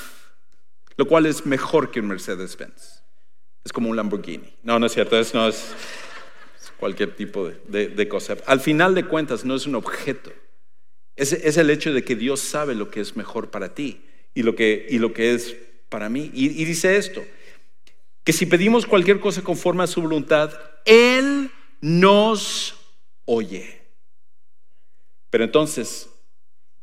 lo 1.01 1.07
cual 1.07 1.25
es 1.25 1.47
mejor 1.47 1.89
que 1.89 1.99
un 1.99 2.09
Mercedes-Benz. 2.09 3.01
Es 3.63 3.73
como 3.73 3.89
un 3.89 3.95
Lamborghini. 3.95 4.53
No, 4.61 4.77
no 4.77 4.85
es 4.85 4.93
cierto, 4.93 5.17
es, 5.19 5.33
no 5.33 5.47
es, 5.47 5.73
cualquier 6.77 7.15
tipo 7.15 7.49
de, 7.49 8.07
cosa. 8.07 8.37
Al 8.45 8.59
final 8.59 8.93
de 8.93 9.07
cuentas, 9.07 9.43
no 9.43 9.55
es 9.55 9.65
un 9.65 9.73
objeto. 9.73 10.31
Es, 11.15 11.33
es, 11.33 11.57
el 11.57 11.71
hecho 11.71 11.91
de 11.91 12.03
que 12.03 12.15
Dios 12.15 12.39
sabe 12.39 12.75
lo 12.75 12.91
que 12.91 13.01
es 13.01 13.15
mejor 13.15 13.49
para 13.49 13.73
ti 13.73 14.05
y 14.35 14.43
lo 14.43 14.55
que, 14.55 14.85
y 14.91 14.99
lo 14.99 15.11
que 15.11 15.33
es 15.33 15.55
para 15.89 16.07
mí. 16.07 16.29
Y, 16.35 16.61
y 16.61 16.65
dice 16.65 16.95
esto, 16.97 17.25
que 18.23 18.31
si 18.31 18.45
pedimos 18.45 18.85
cualquier 18.85 19.19
cosa 19.19 19.41
conforme 19.41 19.81
a 19.81 19.87
su 19.87 20.03
voluntad, 20.03 20.53
Él 20.85 21.49
nos 21.81 22.75
oye. 23.25 23.81
Pero 25.31 25.45
entonces, 25.45 26.11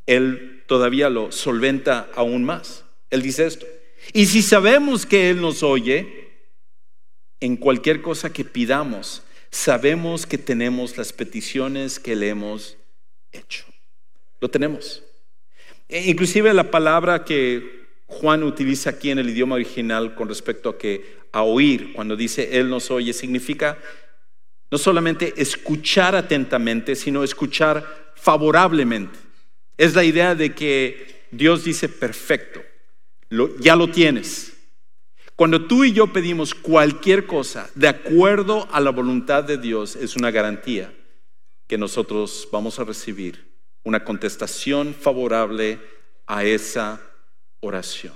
Él 0.07 0.65
todavía 0.67 1.09
lo 1.09 1.31
solventa 1.31 2.09
aún 2.17 2.43
más. 2.43 2.85
Él 3.11 3.23
dice 3.23 3.47
esto, 3.47 3.65
y 4.13 4.27
si 4.27 4.43
sabemos 4.43 5.07
que 5.07 5.31
Él 5.31 5.41
nos 5.41 5.63
oye, 5.63 6.29
en 7.41 7.57
cualquier 7.57 8.03
cosa 8.03 8.33
que 8.33 8.45
pidamos, 8.45 9.23
sabemos 9.51 10.27
que 10.27 10.39
tenemos 10.39 10.97
las 10.97 11.13
peticiones 11.13 11.99
que 11.99 12.17
le 12.17 12.29
hemos 12.29 12.77
hecho. 13.33 13.65
Lo 14.41 14.49
tenemos. 14.49 15.03
E 15.89 16.11
inclusive 16.11 16.53
la 16.53 16.71
palabra 16.71 17.25
que 17.25 17.87
Juan 18.07 18.43
utiliza 18.43 18.91
aquí 18.91 19.11
en 19.11 19.19
el 19.19 19.31
idioma 19.31 19.57
original 19.57 20.15
con 20.15 20.29
respecto 20.29 20.71
a 20.71 20.79
que 20.79 21.19
a 21.33 21.43
oír, 21.43 21.93
cuando 21.93 22.17
dice 22.17 22.59
Él 22.59 22.69
nos 22.69 22.91
oye, 22.91 23.13
significa 23.13 23.79
no 24.71 24.79
solamente 24.79 25.35
escuchar 25.37 26.15
atentamente, 26.15 26.95
sino 26.95 27.23
escuchar 27.23 28.13
favorablemente. 28.17 29.19
Es 29.77 29.95
la 29.95 30.05
idea 30.05 30.35
de 30.35 30.55
que 30.55 31.27
Dios 31.31 31.65
dice, 31.65 31.89
perfecto, 31.89 32.63
ya 33.61 33.77
lo 33.77 33.91
tienes. 33.91 34.55
Cuando 35.37 35.67
tú 35.67 35.85
y 35.85 35.93
yo 35.93 36.13
pedimos 36.13 36.55
cualquier 36.55 37.27
cosa 37.27 37.71
de 37.75 37.89
acuerdo 37.89 38.67
a 38.73 38.81
la 38.81 38.91
voluntad 38.91 39.45
de 39.45 39.57
Dios, 39.57 39.95
es 39.95 40.17
una 40.17 40.31
garantía 40.31 40.93
que 41.69 41.79
nosotros 41.79 42.49
vamos 42.51 42.79
a 42.79 42.85
recibir 42.85 43.49
una 43.85 44.05
contestación 44.05 44.95
favorable 44.95 45.79
a 46.27 46.45
esa 46.45 47.01
oración. 47.61 48.15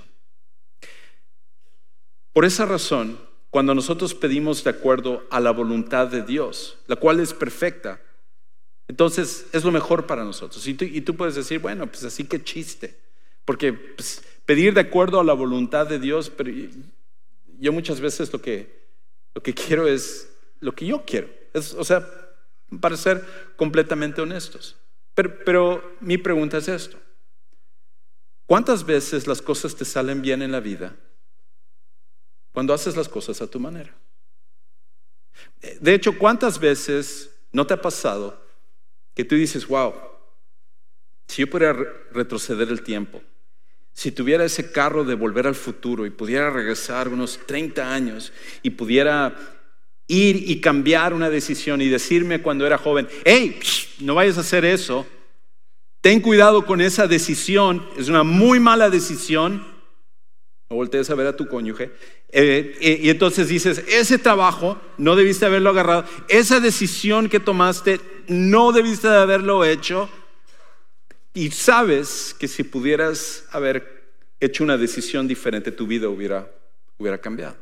Por 2.33 2.45
esa 2.45 2.65
razón, 2.65 3.19
cuando 3.49 3.75
nosotros 3.75 4.15
pedimos 4.15 4.63
de 4.63 4.71
acuerdo 4.71 5.25
a 5.29 5.39
la 5.39 5.51
voluntad 5.51 6.07
de 6.07 6.23
Dios, 6.23 6.77
la 6.87 6.95
cual 6.95 7.19
es 7.19 7.33
perfecta, 7.33 8.01
entonces 8.87 9.45
es 9.53 9.63
lo 9.63 9.71
mejor 9.71 10.07
para 10.07 10.23
nosotros. 10.23 10.67
Y 10.67 10.73
tú, 10.73 11.15
puedes 11.15 11.35
decir, 11.35 11.59
bueno, 11.59 11.87
pues 11.87 12.03
así 12.03 12.23
que 12.25 12.43
chiste, 12.43 12.97
porque 13.45 13.71
pues, 13.71 14.23
pedir 14.45 14.73
de 14.73 14.81
acuerdo 14.81 15.19
a 15.19 15.23
la 15.23 15.33
voluntad 15.33 15.87
de 15.87 15.99
Dios, 15.99 16.29
pero 16.29 16.51
yo 17.59 17.71
muchas 17.71 17.99
veces 17.99 18.31
lo 18.33 18.41
que, 18.41 18.87
lo 19.33 19.41
que 19.41 19.53
quiero 19.53 19.87
es 19.87 20.29
lo 20.59 20.73
que 20.73 20.85
yo 20.85 21.03
quiero. 21.05 21.29
o 21.53 21.83
sea, 21.83 22.07
para 22.81 22.97
ser 22.97 23.23
completamente 23.55 24.21
honestos. 24.21 24.75
Pero, 25.13 25.43
pero 25.45 25.95
mi 25.99 26.17
pregunta 26.17 26.57
es 26.57 26.67
esto. 26.67 26.97
¿Cuántas 28.45 28.85
veces 28.85 29.27
las 29.27 29.41
cosas 29.41 29.75
te 29.75 29.85
salen 29.85 30.21
bien 30.21 30.41
en 30.41 30.51
la 30.51 30.59
vida? 30.59 30.95
cuando 32.53 32.73
haces 32.73 32.95
las 32.95 33.09
cosas 33.09 33.41
a 33.41 33.47
tu 33.47 33.59
manera. 33.59 33.93
De 35.81 35.93
hecho, 35.93 36.17
¿cuántas 36.17 36.59
veces 36.59 37.31
no 37.51 37.65
te 37.67 37.73
ha 37.73 37.81
pasado 37.81 38.41
que 39.15 39.25
tú 39.25 39.35
dices, 39.35 39.67
wow, 39.67 39.93
si 41.27 41.41
yo 41.41 41.49
pudiera 41.49 41.73
retroceder 42.11 42.69
el 42.69 42.83
tiempo, 42.83 43.21
si 43.93 44.11
tuviera 44.11 44.43
ese 44.43 44.71
carro 44.71 45.03
de 45.03 45.15
volver 45.15 45.47
al 45.47 45.55
futuro 45.55 46.05
y 46.05 46.09
pudiera 46.09 46.49
regresar 46.49 47.07
unos 47.09 47.39
30 47.45 47.93
años 47.93 48.33
y 48.61 48.71
pudiera 48.71 49.35
ir 50.07 50.49
y 50.49 50.59
cambiar 50.59 51.13
una 51.13 51.29
decisión 51.29 51.81
y 51.81 51.87
decirme 51.87 52.41
cuando 52.41 52.65
era 52.65 52.77
joven, 52.77 53.07
hey, 53.23 53.59
no 53.99 54.15
vayas 54.15 54.37
a 54.37 54.41
hacer 54.41 54.65
eso, 54.65 55.05
ten 56.01 56.19
cuidado 56.19 56.65
con 56.65 56.81
esa 56.81 57.07
decisión, 57.07 57.87
es 57.97 58.09
una 58.09 58.23
muy 58.23 58.59
mala 58.59 58.89
decisión, 58.89 59.65
no 60.69 60.75
voltees 60.75 61.09
a 61.09 61.15
ver 61.15 61.27
a 61.27 61.35
tu 61.37 61.47
cónyuge, 61.47 61.91
eh, 62.29 62.75
eh, 62.81 62.99
y 63.01 63.09
entonces 63.09 63.47
dices, 63.47 63.83
ese 63.87 64.17
trabajo 64.17 64.81
no 64.97 65.15
debiste 65.15 65.45
haberlo 65.45 65.69
agarrado, 65.69 66.05
esa 66.27 66.59
decisión 66.59 67.29
que 67.29 67.39
tomaste 67.39 68.01
no 68.27 68.71
debiste 68.71 69.07
de 69.07 69.17
haberlo 69.17 69.65
hecho. 69.65 70.09
Y 71.33 71.51
sabes 71.51 72.35
que 72.37 72.47
si 72.47 72.63
pudieras 72.63 73.45
haber 73.51 74.13
hecho 74.39 74.63
una 74.63 74.77
decisión 74.77 75.27
diferente, 75.27 75.71
tu 75.71 75.87
vida 75.87 76.09
hubiera, 76.09 76.51
hubiera 76.97 77.19
cambiado. 77.19 77.57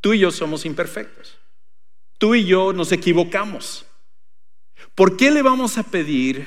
Tú 0.00 0.12
y 0.12 0.18
yo 0.18 0.30
somos 0.30 0.66
imperfectos. 0.66 1.38
Tú 2.18 2.34
y 2.34 2.44
yo 2.44 2.72
nos 2.72 2.92
equivocamos. 2.92 3.86
¿Por 4.94 5.16
qué 5.16 5.30
le 5.30 5.42
vamos 5.42 5.78
a 5.78 5.82
pedir 5.82 6.46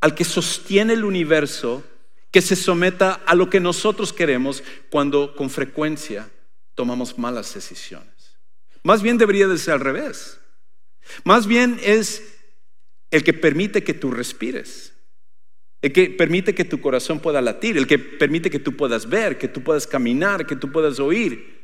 al 0.00 0.14
que 0.14 0.24
sostiene 0.24 0.94
el 0.94 1.04
universo 1.04 1.84
que 2.32 2.42
se 2.42 2.56
someta 2.56 3.12
a 3.26 3.34
lo 3.34 3.48
que 3.50 3.60
nosotros 3.60 4.12
queremos 4.12 4.64
cuando 4.90 5.36
con 5.36 5.50
frecuencia 5.50 6.30
tomamos 6.74 7.18
malas 7.18 7.54
decisiones. 7.54 8.38
Más 8.82 9.02
bien 9.02 9.18
debería 9.18 9.46
de 9.46 9.58
ser 9.58 9.74
al 9.74 9.80
revés. 9.80 10.40
Más 11.24 11.46
bien 11.46 11.78
es 11.82 12.36
el 13.10 13.22
que 13.22 13.34
permite 13.34 13.84
que 13.84 13.92
tú 13.92 14.10
respires, 14.10 14.94
el 15.82 15.92
que 15.92 16.10
permite 16.10 16.54
que 16.54 16.64
tu 16.64 16.80
corazón 16.80 17.18
pueda 17.18 17.40
latir, 17.40 17.76
el 17.76 17.88
que 17.88 17.98
permite 17.98 18.48
que 18.48 18.60
tú 18.60 18.76
puedas 18.76 19.08
ver, 19.08 19.36
que 19.36 19.48
tú 19.48 19.62
puedas 19.62 19.86
caminar, 19.86 20.46
que 20.46 20.54
tú 20.54 20.70
puedas 20.70 21.00
oír. 21.00 21.60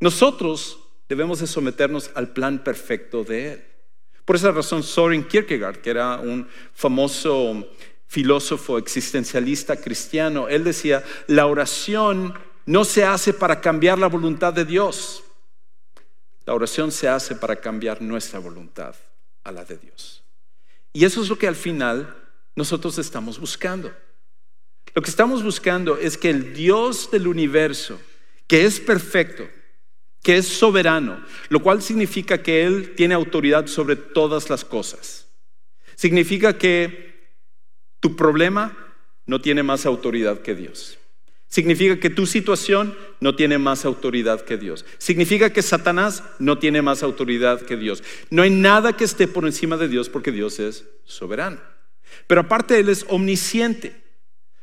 Nosotros 0.00 0.78
debemos 1.08 1.40
de 1.40 1.46
someternos 1.46 2.10
al 2.14 2.32
plan 2.34 2.62
perfecto 2.62 3.24
de 3.24 3.52
Él. 3.52 3.64
Por 4.26 4.36
esa 4.36 4.52
razón, 4.52 4.82
Soren 4.82 5.24
Kierkegaard, 5.24 5.78
que 5.78 5.90
era 5.90 6.18
un 6.18 6.46
famoso 6.74 7.68
filósofo 8.06 8.76
existencialista 8.76 9.76
cristiano, 9.76 10.46
él 10.48 10.64
decía, 10.64 11.02
la 11.26 11.46
oración 11.46 12.34
no 12.66 12.84
se 12.84 13.04
hace 13.04 13.32
para 13.32 13.60
cambiar 13.60 13.98
la 13.98 14.06
voluntad 14.06 14.52
de 14.52 14.66
Dios, 14.66 15.24
la 16.44 16.54
oración 16.54 16.92
se 16.92 17.08
hace 17.08 17.34
para 17.34 17.56
cambiar 17.56 18.02
nuestra 18.02 18.38
voluntad 18.38 18.94
a 19.44 19.50
la 19.50 19.64
de 19.64 19.78
Dios. 19.78 20.22
Y 20.92 21.04
eso 21.04 21.22
es 21.22 21.30
lo 21.30 21.38
que 21.38 21.48
al 21.48 21.56
final 21.56 22.21
nosotros 22.54 22.98
estamos 22.98 23.38
buscando. 23.38 23.92
Lo 24.94 25.02
que 25.02 25.10
estamos 25.10 25.42
buscando 25.42 25.96
es 25.96 26.18
que 26.18 26.30
el 26.30 26.54
Dios 26.54 27.10
del 27.10 27.26
universo, 27.26 28.00
que 28.46 28.64
es 28.64 28.80
perfecto, 28.80 29.48
que 30.22 30.36
es 30.36 30.46
soberano, 30.46 31.24
lo 31.48 31.60
cual 31.60 31.82
significa 31.82 32.42
que 32.42 32.64
Él 32.64 32.94
tiene 32.94 33.14
autoridad 33.14 33.66
sobre 33.66 33.96
todas 33.96 34.50
las 34.50 34.64
cosas. 34.64 35.28
Significa 35.96 36.58
que 36.58 37.12
tu 38.00 38.16
problema 38.16 38.76
no 39.26 39.40
tiene 39.40 39.62
más 39.62 39.86
autoridad 39.86 40.42
que 40.42 40.54
Dios. 40.54 40.98
Significa 41.48 42.00
que 42.00 42.08
tu 42.08 42.26
situación 42.26 42.96
no 43.20 43.36
tiene 43.36 43.58
más 43.58 43.84
autoridad 43.84 44.40
que 44.40 44.56
Dios. 44.56 44.86
Significa 44.98 45.52
que 45.52 45.60
Satanás 45.60 46.24
no 46.38 46.58
tiene 46.58 46.80
más 46.80 47.02
autoridad 47.02 47.60
que 47.60 47.76
Dios. 47.76 48.02
No 48.30 48.42
hay 48.42 48.50
nada 48.50 48.96
que 48.96 49.04
esté 49.04 49.28
por 49.28 49.44
encima 49.44 49.76
de 49.76 49.88
Dios 49.88 50.08
porque 50.08 50.32
Dios 50.32 50.58
es 50.60 50.86
soberano. 51.04 51.60
Pero 52.26 52.42
aparte 52.42 52.78
Él 52.78 52.88
es 52.88 53.04
omnisciente, 53.08 53.94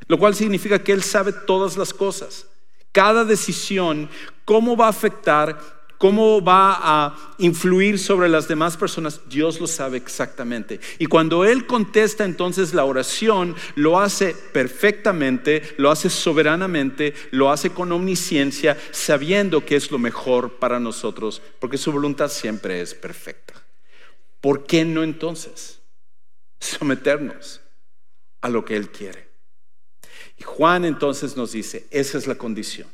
lo 0.07 0.17
cual 0.17 0.35
significa 0.35 0.83
que 0.83 0.91
Él 0.91 1.03
sabe 1.03 1.31
todas 1.31 1.77
las 1.77 1.93
cosas. 1.93 2.47
Cada 2.91 3.25
decisión, 3.25 4.09
cómo 4.45 4.75
va 4.75 4.87
a 4.87 4.89
afectar 4.89 5.79
cómo 5.99 6.41
va 6.41 6.79
a 6.81 7.35
influir 7.39 7.99
sobre 7.99 8.29
las 8.29 8.47
demás 8.47 8.77
personas, 8.77 9.19
Dios 9.29 9.59
lo 9.59 9.67
sabe 9.67 9.97
exactamente. 9.97 10.79
Y 10.97 11.05
cuando 11.07 11.43
Él 11.43 11.67
contesta 11.67 12.23
entonces 12.23 12.73
la 12.73 12.85
oración, 12.85 13.53
lo 13.75 13.99
hace 13.99 14.33
perfectamente, 14.53 15.75
lo 15.77 15.91
hace 15.91 16.09
soberanamente, 16.09 17.13
lo 17.31 17.51
hace 17.51 17.71
con 17.71 17.91
omnisciencia, 17.91 18.77
sabiendo 18.91 19.65
que 19.65 19.75
es 19.75 19.91
lo 19.91 19.99
mejor 19.99 20.53
para 20.53 20.79
nosotros, 20.79 21.41
porque 21.59 21.77
su 21.77 21.91
voluntad 21.91 22.29
siempre 22.29 22.79
es 22.81 22.95
perfecta. 22.95 23.53
¿Por 24.39 24.65
qué 24.65 24.85
no 24.85 25.03
entonces 25.03 25.78
someternos 26.59 27.61
a 28.41 28.49
lo 28.49 28.65
que 28.65 28.75
Él 28.75 28.89
quiere? 28.89 29.29
Y 30.37 30.43
Juan 30.43 30.85
entonces 30.85 31.35
nos 31.35 31.51
dice, 31.51 31.87
esa 31.91 32.17
es 32.17 32.27
la 32.27 32.35
condición. 32.35 32.87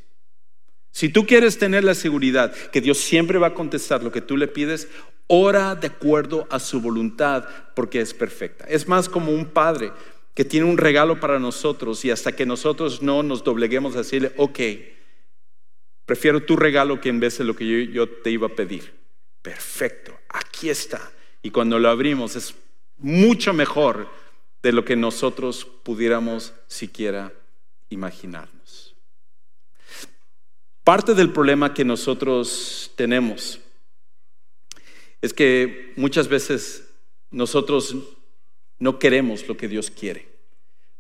Si 0.91 1.10
tú 1.10 1.25
quieres 1.25 1.58
tener 1.58 1.84
la 1.84 1.93
seguridad 1.93 2.54
que 2.71 2.82
Dios 2.82 2.97
siempre 2.97 3.38
va 3.38 3.47
a 3.47 3.54
contestar 3.54 4.01
lo 4.01 4.12
que 4.12 4.21
tú 4.21 4.38
le 4.38 4.47
pides, 4.47 4.88
ora 5.28 5.75
de 5.75 5.88
acuerdo 5.88 6.47
a 6.49 6.60
su 6.60 6.82
voluntad 6.82 7.45
porque 7.75 7.99
es 7.99 8.13
perfecta. 8.13 8.65
Es 8.65 8.88
más 8.88 9.10
como 9.10 9.32
un 9.32 9.47
padre 9.47 9.91
que 10.34 10.45
tiene 10.45 10.67
un 10.67 10.78
regalo 10.78 11.19
para 11.19 11.39
nosotros 11.39 12.04
y 12.06 12.12
hasta 12.12 12.36
que 12.36 12.45
nosotros 12.45 13.01
no 13.01 13.23
nos 13.23 13.43
dobleguemos 13.43 13.95
a 13.95 13.99
decirle, 13.99 14.32
ok, 14.38 14.60
prefiero 16.06 16.43
tu 16.43 16.56
regalo 16.56 16.99
que 16.99 17.10
en 17.10 17.19
vez 17.19 17.38
de 17.38 17.43
lo 17.43 17.56
que 17.56 17.67
yo, 17.67 17.91
yo 17.91 18.10
te 18.10 18.32
iba 18.32 18.47
a 18.47 18.56
pedir. 18.56 18.93
Perfecto, 19.41 20.17
aquí 20.30 20.69
está. 20.69 21.12
Y 21.41 21.51
cuando 21.51 21.78
lo 21.78 21.89
abrimos 21.89 22.36
es 22.36 22.56
mucho 22.97 23.53
mejor 23.53 24.10
de 24.63 24.71
lo 24.71 24.84
que 24.86 24.95
nosotros 24.95 25.65
pudiéramos 25.84 26.53
siquiera 26.67 27.34
imaginar. 27.89 28.49
Parte 30.86 31.15
del 31.15 31.31
problema 31.31 31.73
que 31.73 31.84
nosotros 31.84 32.91
tenemos 32.95 33.60
es 35.19 35.34
que 35.34 35.93
muchas 35.95 36.27
veces 36.27 36.88
nosotros 37.31 37.95
no 38.77 38.99
queremos 38.99 39.47
lo 39.47 39.58
que 39.58 39.67
Dios 39.67 39.89
quiere. 39.89 40.29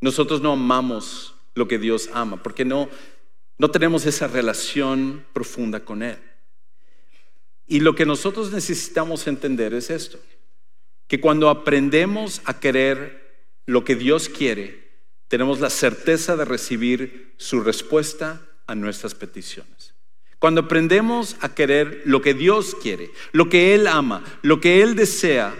Nosotros 0.01 0.41
no 0.41 0.53
amamos 0.53 1.35
lo 1.53 1.67
que 1.67 1.77
Dios 1.77 2.09
ama, 2.13 2.41
porque 2.41 2.65
no, 2.65 2.89
no 3.59 3.69
tenemos 3.69 4.07
esa 4.07 4.27
relación 4.27 5.23
profunda 5.33 5.85
con 5.85 6.01
Él. 6.01 6.17
Y 7.67 7.81
lo 7.81 7.93
que 7.93 8.07
nosotros 8.07 8.51
necesitamos 8.51 9.27
entender 9.27 9.75
es 9.75 9.91
esto, 9.91 10.17
que 11.07 11.21
cuando 11.21 11.49
aprendemos 11.49 12.41
a 12.45 12.59
querer 12.59 13.25
lo 13.65 13.83
que 13.83 13.95
Dios 13.95 14.29
quiere, 14.29 14.85
tenemos 15.27 15.59
la 15.59 15.69
certeza 15.69 16.35
de 16.35 16.45
recibir 16.45 17.33
su 17.37 17.61
respuesta 17.61 18.41
a 18.67 18.75
nuestras 18.75 19.15
peticiones. 19.15 19.93
Cuando 20.39 20.61
aprendemos 20.61 21.37
a 21.41 21.55
querer 21.55 22.03
lo 22.05 22.21
que 22.21 22.33
Dios 22.33 22.75
quiere, 22.81 23.11
lo 23.31 23.49
que 23.49 23.73
Él 23.73 23.87
ama, 23.87 24.23
lo 24.41 24.59
que 24.61 24.81
Él 24.81 24.95
desea, 24.95 25.55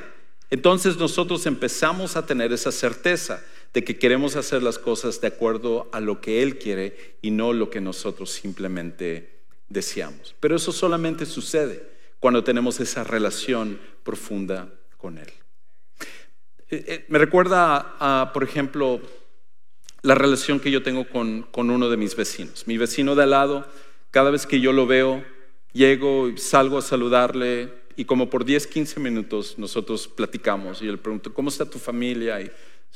entonces 0.49 0.97
nosotros 0.97 1.45
empezamos 1.45 2.15
a 2.15 2.25
tener 2.25 2.53
esa 2.53 2.71
certeza 2.71 3.43
de 3.73 3.83
que 3.83 3.97
queremos 3.97 4.35
hacer 4.35 4.63
las 4.63 4.79
cosas 4.79 5.19
de 5.21 5.27
acuerdo 5.27 5.89
a 5.91 5.99
lo 5.99 6.21
que 6.21 6.43
Él 6.43 6.57
quiere 6.57 7.17
y 7.21 7.31
no 7.31 7.51
lo 7.51 7.69
que 7.69 7.81
nosotros 7.81 8.31
simplemente 8.31 9.41
deseamos. 9.69 10.35
Pero 10.39 10.55
eso 10.55 10.71
solamente 10.71 11.25
sucede 11.25 11.83
cuando 12.19 12.43
tenemos 12.43 12.79
esa 12.79 13.03
relación 13.03 13.79
profunda 14.03 14.71
con 15.05 15.19
Él. 15.19 15.27
Eh, 16.71 16.83
eh, 16.87 17.05
me 17.09 17.19
recuerda 17.19 18.31
por 18.33 18.43
ejemplo, 18.43 18.99
la 20.01 20.15
relación 20.15 20.59
que 20.59 20.71
yo 20.71 20.81
tengo 20.81 21.07
con, 21.07 21.43
con 21.43 21.69
uno 21.69 21.91
de 21.91 21.97
mis 21.97 22.15
vecinos. 22.15 22.65
Mi 22.65 22.79
vecino 22.79 23.13
de 23.13 23.21
al 23.21 23.29
lado, 23.29 23.67
cada 24.09 24.31
vez 24.31 24.47
que 24.47 24.59
yo 24.59 24.73
lo 24.73 24.87
veo, 24.87 25.23
llego 25.73 26.27
y 26.29 26.39
salgo 26.39 26.79
a 26.79 26.81
saludarle 26.81 27.71
y 27.95 28.05
como 28.05 28.31
por 28.31 28.45
10, 28.45 28.65
15 28.65 28.99
minutos 28.99 29.59
nosotros 29.59 30.07
platicamos 30.07 30.81
y 30.81 30.85
yo 30.85 30.91
le 30.91 30.97
pregunto, 30.97 31.31
¿cómo 31.35 31.49
está 31.49 31.69
tu 31.69 31.77
familia? 31.77 32.41
Y 32.41 32.49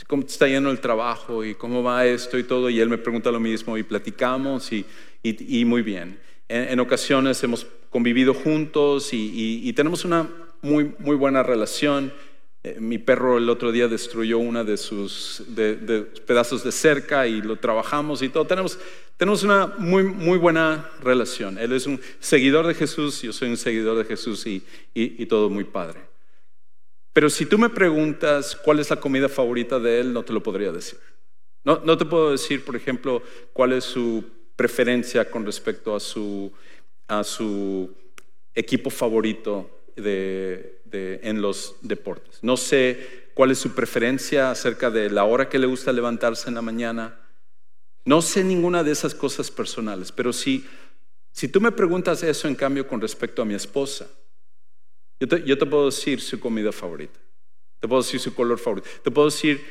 cómo 0.07 0.23
está 0.23 0.47
yendo 0.47 0.71
el 0.71 0.79
trabajo 0.79 1.45
y 1.45 1.53
cómo 1.53 1.83
va 1.83 2.07
esto 2.07 2.39
y 2.39 2.43
todo. 2.43 2.71
Y 2.71 2.79
él 2.79 2.89
me 2.89 2.97
pregunta 2.97 3.31
lo 3.31 3.39
mismo 3.39 3.77
y 3.77 3.83
platicamos 3.83 4.73
y, 4.73 4.83
y, 5.21 5.63
muy 5.63 5.83
bien. 5.83 6.19
En, 6.47 6.79
ocasiones 6.79 7.43
hemos 7.43 7.67
convivido 7.91 8.33
juntos 8.33 9.09
y, 9.13 9.71
tenemos 9.73 10.05
una 10.05 10.27
muy, 10.61 10.95
muy 10.99 11.15
buena 11.15 11.43
relación. 11.43 12.13
Eh, 12.63 12.77
mi 12.79 12.97
perro 12.97 13.37
el 13.37 13.49
otro 13.49 13.71
día 13.71 13.87
destruyó 13.87 14.37
una 14.37 14.63
de 14.63 14.75
sus 14.75 15.43
de, 15.47 16.01
pedazos 16.25 16.63
de 16.63 16.71
cerca 16.71 17.25
y 17.27 17.41
lo 17.41 17.57
trabajamos 17.57 18.21
y 18.21 18.29
todo. 18.29 18.45
Tenemos, 18.45 18.77
tenemos 19.17 19.43
una 19.43 19.67
muy, 19.77 20.03
muy 20.03 20.37
buena 20.37 20.89
relación. 21.01 21.57
Él 21.57 21.71
es 21.71 21.85
un 21.85 22.01
seguidor 22.19 22.67
de 22.67 22.73
Jesús, 22.73 23.21
yo 23.21 23.31
soy 23.31 23.49
un 23.49 23.57
seguidor 23.57 23.97
de 23.97 24.05
Jesús 24.05 24.45
y, 24.45 24.63
y 24.93 25.25
todo 25.25 25.49
muy 25.49 25.63
padre. 25.63 26.01
Pero 27.13 27.29
si 27.29 27.45
tú 27.45 27.57
me 27.57 27.69
preguntas 27.69 28.55
cuál 28.55 28.79
es 28.79 28.89
la 28.89 28.99
comida 28.99 29.29
favorita 29.29 29.79
de 29.79 29.99
él, 29.99 30.13
no 30.13 30.23
te 30.23 30.33
lo 30.33 30.43
podría 30.43 30.71
decir. 30.71 30.99
No, 31.63 31.81
no 31.83 31.97
te 31.97 32.05
puedo 32.05 32.31
decir, 32.31 32.63
por 32.63 32.75
ejemplo, 32.75 33.21
cuál 33.53 33.73
es 33.73 33.83
su 33.83 34.23
preferencia 34.55 35.29
con 35.29 35.45
respecto 35.45 35.95
a 35.95 35.99
su, 35.99 36.51
a 37.07 37.23
su 37.23 37.93
equipo 38.53 38.89
favorito 38.89 39.78
de, 39.99 40.81
de, 40.85 41.19
en 41.23 41.41
los 41.41 41.75
deportes. 41.81 42.39
No 42.41 42.57
sé 42.57 43.29
cuál 43.33 43.51
es 43.51 43.59
su 43.59 43.73
preferencia 43.73 44.51
acerca 44.51 44.91
de 44.91 45.09
la 45.09 45.23
hora 45.23 45.47
que 45.49 45.59
le 45.59 45.67
gusta 45.67 45.93
levantarse 45.93 46.49
en 46.49 46.55
la 46.55 46.61
mañana. 46.61 47.19
No 48.05 48.21
sé 48.21 48.43
ninguna 48.43 48.83
de 48.83 48.91
esas 48.91 49.15
cosas 49.15 49.51
personales, 49.51 50.11
pero 50.11 50.33
si, 50.33 50.65
si 51.31 51.47
tú 51.47 51.61
me 51.61 51.71
preguntas 51.71 52.23
eso 52.23 52.47
en 52.47 52.55
cambio 52.55 52.87
con 52.87 52.99
respecto 52.99 53.41
a 53.41 53.45
mi 53.45 53.53
esposa, 53.53 54.07
yo 55.19 55.57
te, 55.57 55.65
puedo 55.65 55.87
decir 55.87 56.21
su 56.21 56.39
comida 56.39 56.71
favorita, 56.71 57.19
te 57.79 57.87
puedo 57.87 58.01
decir 58.01 58.19
su 58.19 58.33
color 58.33 58.57
favorito, 58.57 58.87
te 59.03 59.11
puedo 59.11 59.29
decir 59.29 59.61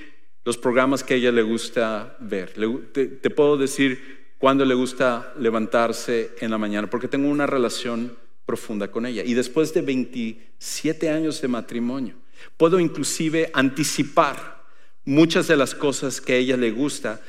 los 0.45 0.59
programas 0.59 1.03
que 1.03 1.15
a 1.15 1.17
ella 1.17 1.33
le 1.33 1.43
gusta 1.43 2.17
ver, 2.21 2.53
te, 2.93 3.31
puedo 3.31 3.57
decir 3.57 4.35
cuándo 4.39 4.65
le 4.65 4.75
gusta 4.75 5.33
levantarse 5.39 6.35
en 6.41 6.51
la 6.51 6.59
mañana, 6.59 6.91
porque 6.91 7.09
tengo 7.09 7.29
una 7.29 7.47
relación 7.47 8.17
profunda 8.49 8.91
con 8.91 9.05
ella. 9.05 9.23
Y 9.25 9.35
después 9.35 9.75
de 9.75 9.83
27 9.83 11.11
años 11.11 11.43
de 11.43 11.49
matrimonio, 11.49 12.15
puedo 12.57 12.81
inclusive 12.81 13.51
anticipar 13.53 14.65
muchas 15.05 15.49
de 15.49 15.57
las 15.59 15.75
cosas 15.75 16.19
que 16.19 16.33
a 16.33 16.37
ella 16.37 16.57
le 16.57 16.71
gusta, 16.71 17.21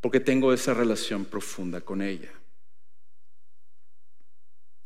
porque 0.00 0.18
tengo 0.18 0.52
esa 0.52 0.74
relación 0.74 1.24
profunda 1.24 1.80
con 1.80 2.02
ella. 2.02 2.32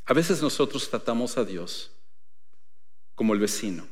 A 0.04 0.12
veces 0.12 0.42
nosotros 0.42 0.90
tratamos 0.90 1.38
a 1.38 1.46
Dios 1.46 1.90
como 3.14 3.32
el 3.32 3.40
vecino, 3.40 3.88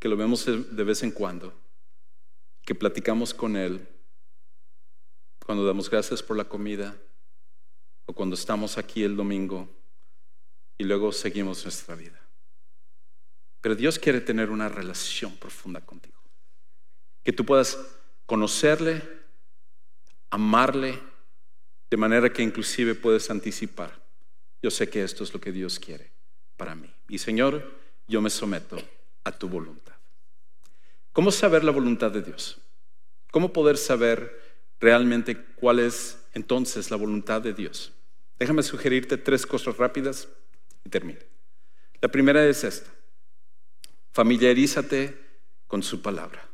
que 0.00 0.08
lo 0.08 0.16
vemos 0.16 0.44
de 0.46 0.82
vez 0.82 1.04
en 1.04 1.12
cuando, 1.12 1.56
que 2.64 2.74
platicamos 2.74 3.32
con 3.32 3.56
él 3.56 3.86
cuando 5.46 5.64
damos 5.64 5.88
gracias 5.88 6.24
por 6.24 6.36
la 6.36 6.44
comida 6.44 6.96
o 8.06 8.12
cuando 8.12 8.34
estamos 8.34 8.78
aquí 8.78 9.04
el 9.04 9.14
domingo 9.14 9.68
y 10.82 10.84
luego 10.84 11.12
seguimos 11.12 11.62
nuestra 11.62 11.94
vida. 11.94 12.20
Pero 13.60 13.76
Dios 13.76 14.00
quiere 14.00 14.20
tener 14.20 14.50
una 14.50 14.68
relación 14.68 15.36
profunda 15.36 15.80
contigo. 15.80 16.20
Que 17.22 17.32
tú 17.32 17.46
puedas 17.46 17.78
conocerle, 18.26 19.00
amarle, 20.28 20.98
de 21.88 21.96
manera 21.96 22.32
que 22.32 22.42
inclusive 22.42 22.96
puedes 22.96 23.30
anticipar. 23.30 23.96
Yo 24.60 24.72
sé 24.72 24.90
que 24.90 25.04
esto 25.04 25.22
es 25.22 25.32
lo 25.32 25.40
que 25.40 25.52
Dios 25.52 25.78
quiere 25.78 26.10
para 26.56 26.74
mí. 26.74 26.92
Y 27.08 27.18
Señor, 27.18 27.78
yo 28.08 28.20
me 28.20 28.28
someto 28.28 28.76
a 29.22 29.30
tu 29.30 29.48
voluntad. 29.48 29.94
¿Cómo 31.12 31.30
saber 31.30 31.62
la 31.62 31.70
voluntad 31.70 32.10
de 32.10 32.22
Dios? 32.22 32.60
¿Cómo 33.30 33.52
poder 33.52 33.76
saber 33.76 34.66
realmente 34.80 35.44
cuál 35.54 35.78
es 35.78 36.18
entonces 36.32 36.90
la 36.90 36.96
voluntad 36.96 37.40
de 37.40 37.54
Dios? 37.54 37.92
Déjame 38.36 38.64
sugerirte 38.64 39.16
tres 39.16 39.46
cosas 39.46 39.76
rápidas 39.76 40.26
y 40.84 40.88
termino. 40.88 41.20
La 42.00 42.08
primera 42.08 42.46
es 42.46 42.64
esta. 42.64 42.90
Familiarízate 44.12 45.16
con 45.66 45.82
su 45.82 46.02
palabra. 46.02 46.48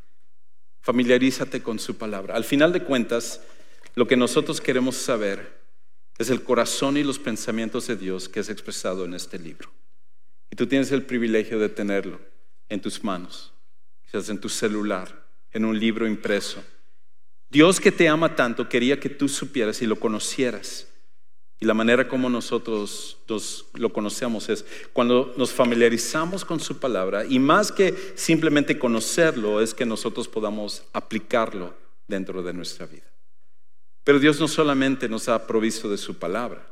Familiarízate 0.80 1.62
con 1.62 1.78
su 1.78 1.96
palabra. 1.96 2.34
Al 2.34 2.44
final 2.44 2.72
de 2.72 2.84
cuentas, 2.84 3.42
lo 3.94 4.06
que 4.06 4.16
nosotros 4.16 4.60
queremos 4.60 4.96
saber 4.96 5.58
es 6.18 6.30
el 6.30 6.42
corazón 6.42 6.96
y 6.96 7.04
los 7.04 7.18
pensamientos 7.18 7.86
de 7.86 7.96
Dios 7.96 8.28
que 8.28 8.40
es 8.40 8.48
expresado 8.48 9.04
en 9.04 9.14
este 9.14 9.38
libro. 9.38 9.70
Y 10.50 10.56
tú 10.56 10.66
tienes 10.66 10.92
el 10.92 11.04
privilegio 11.04 11.58
de 11.58 11.68
tenerlo 11.68 12.20
en 12.68 12.80
tus 12.80 13.04
manos, 13.04 13.52
quizás 14.04 14.28
en 14.28 14.40
tu 14.40 14.48
celular, 14.48 15.26
en 15.52 15.64
un 15.64 15.78
libro 15.78 16.06
impreso. 16.06 16.62
Dios 17.50 17.80
que 17.80 17.92
te 17.92 18.08
ama 18.08 18.36
tanto 18.36 18.68
quería 18.68 19.00
que 19.00 19.08
tú 19.08 19.28
supieras 19.28 19.80
y 19.80 19.86
lo 19.86 19.98
conocieras. 19.98 20.86
Y 21.60 21.66
la 21.66 21.74
manera 21.74 22.08
como 22.08 22.30
nosotros 22.30 23.18
lo 23.74 23.92
conocemos 23.92 24.48
es 24.48 24.64
cuando 24.92 25.34
nos 25.36 25.52
familiarizamos 25.52 26.44
con 26.44 26.60
su 26.60 26.78
palabra 26.78 27.24
y 27.26 27.40
más 27.40 27.72
que 27.72 27.94
simplemente 28.14 28.78
conocerlo 28.78 29.60
es 29.60 29.74
que 29.74 29.84
nosotros 29.84 30.28
podamos 30.28 30.84
aplicarlo 30.92 31.74
dentro 32.06 32.42
de 32.42 32.52
nuestra 32.52 32.86
vida. 32.86 33.10
Pero 34.04 34.20
Dios 34.20 34.38
no 34.38 34.46
solamente 34.46 35.08
nos 35.08 35.28
ha 35.28 35.46
provisto 35.46 35.90
de 35.90 35.98
su 35.98 36.16
palabra, 36.18 36.64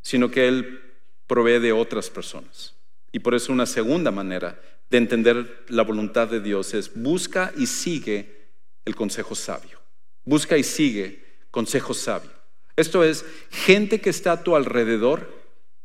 sino 0.00 0.30
que 0.30 0.48
Él 0.48 0.80
provee 1.26 1.60
de 1.60 1.72
otras 1.72 2.08
personas. 2.08 2.74
Y 3.12 3.18
por 3.18 3.34
eso 3.34 3.52
una 3.52 3.66
segunda 3.66 4.10
manera 4.10 4.60
de 4.88 4.98
entender 4.98 5.64
la 5.68 5.82
voluntad 5.82 6.28
de 6.28 6.40
Dios 6.40 6.72
es 6.72 6.90
busca 6.94 7.52
y 7.56 7.66
sigue 7.66 8.48
el 8.86 8.96
consejo 8.96 9.34
sabio. 9.34 9.78
Busca 10.24 10.56
y 10.56 10.64
sigue 10.64 11.24
consejo 11.50 11.92
sabio. 11.92 12.37
Esto 12.78 13.02
es 13.02 13.24
gente 13.50 14.00
que 14.00 14.08
está 14.08 14.30
a 14.30 14.44
tu 14.44 14.54
alrededor 14.54 15.28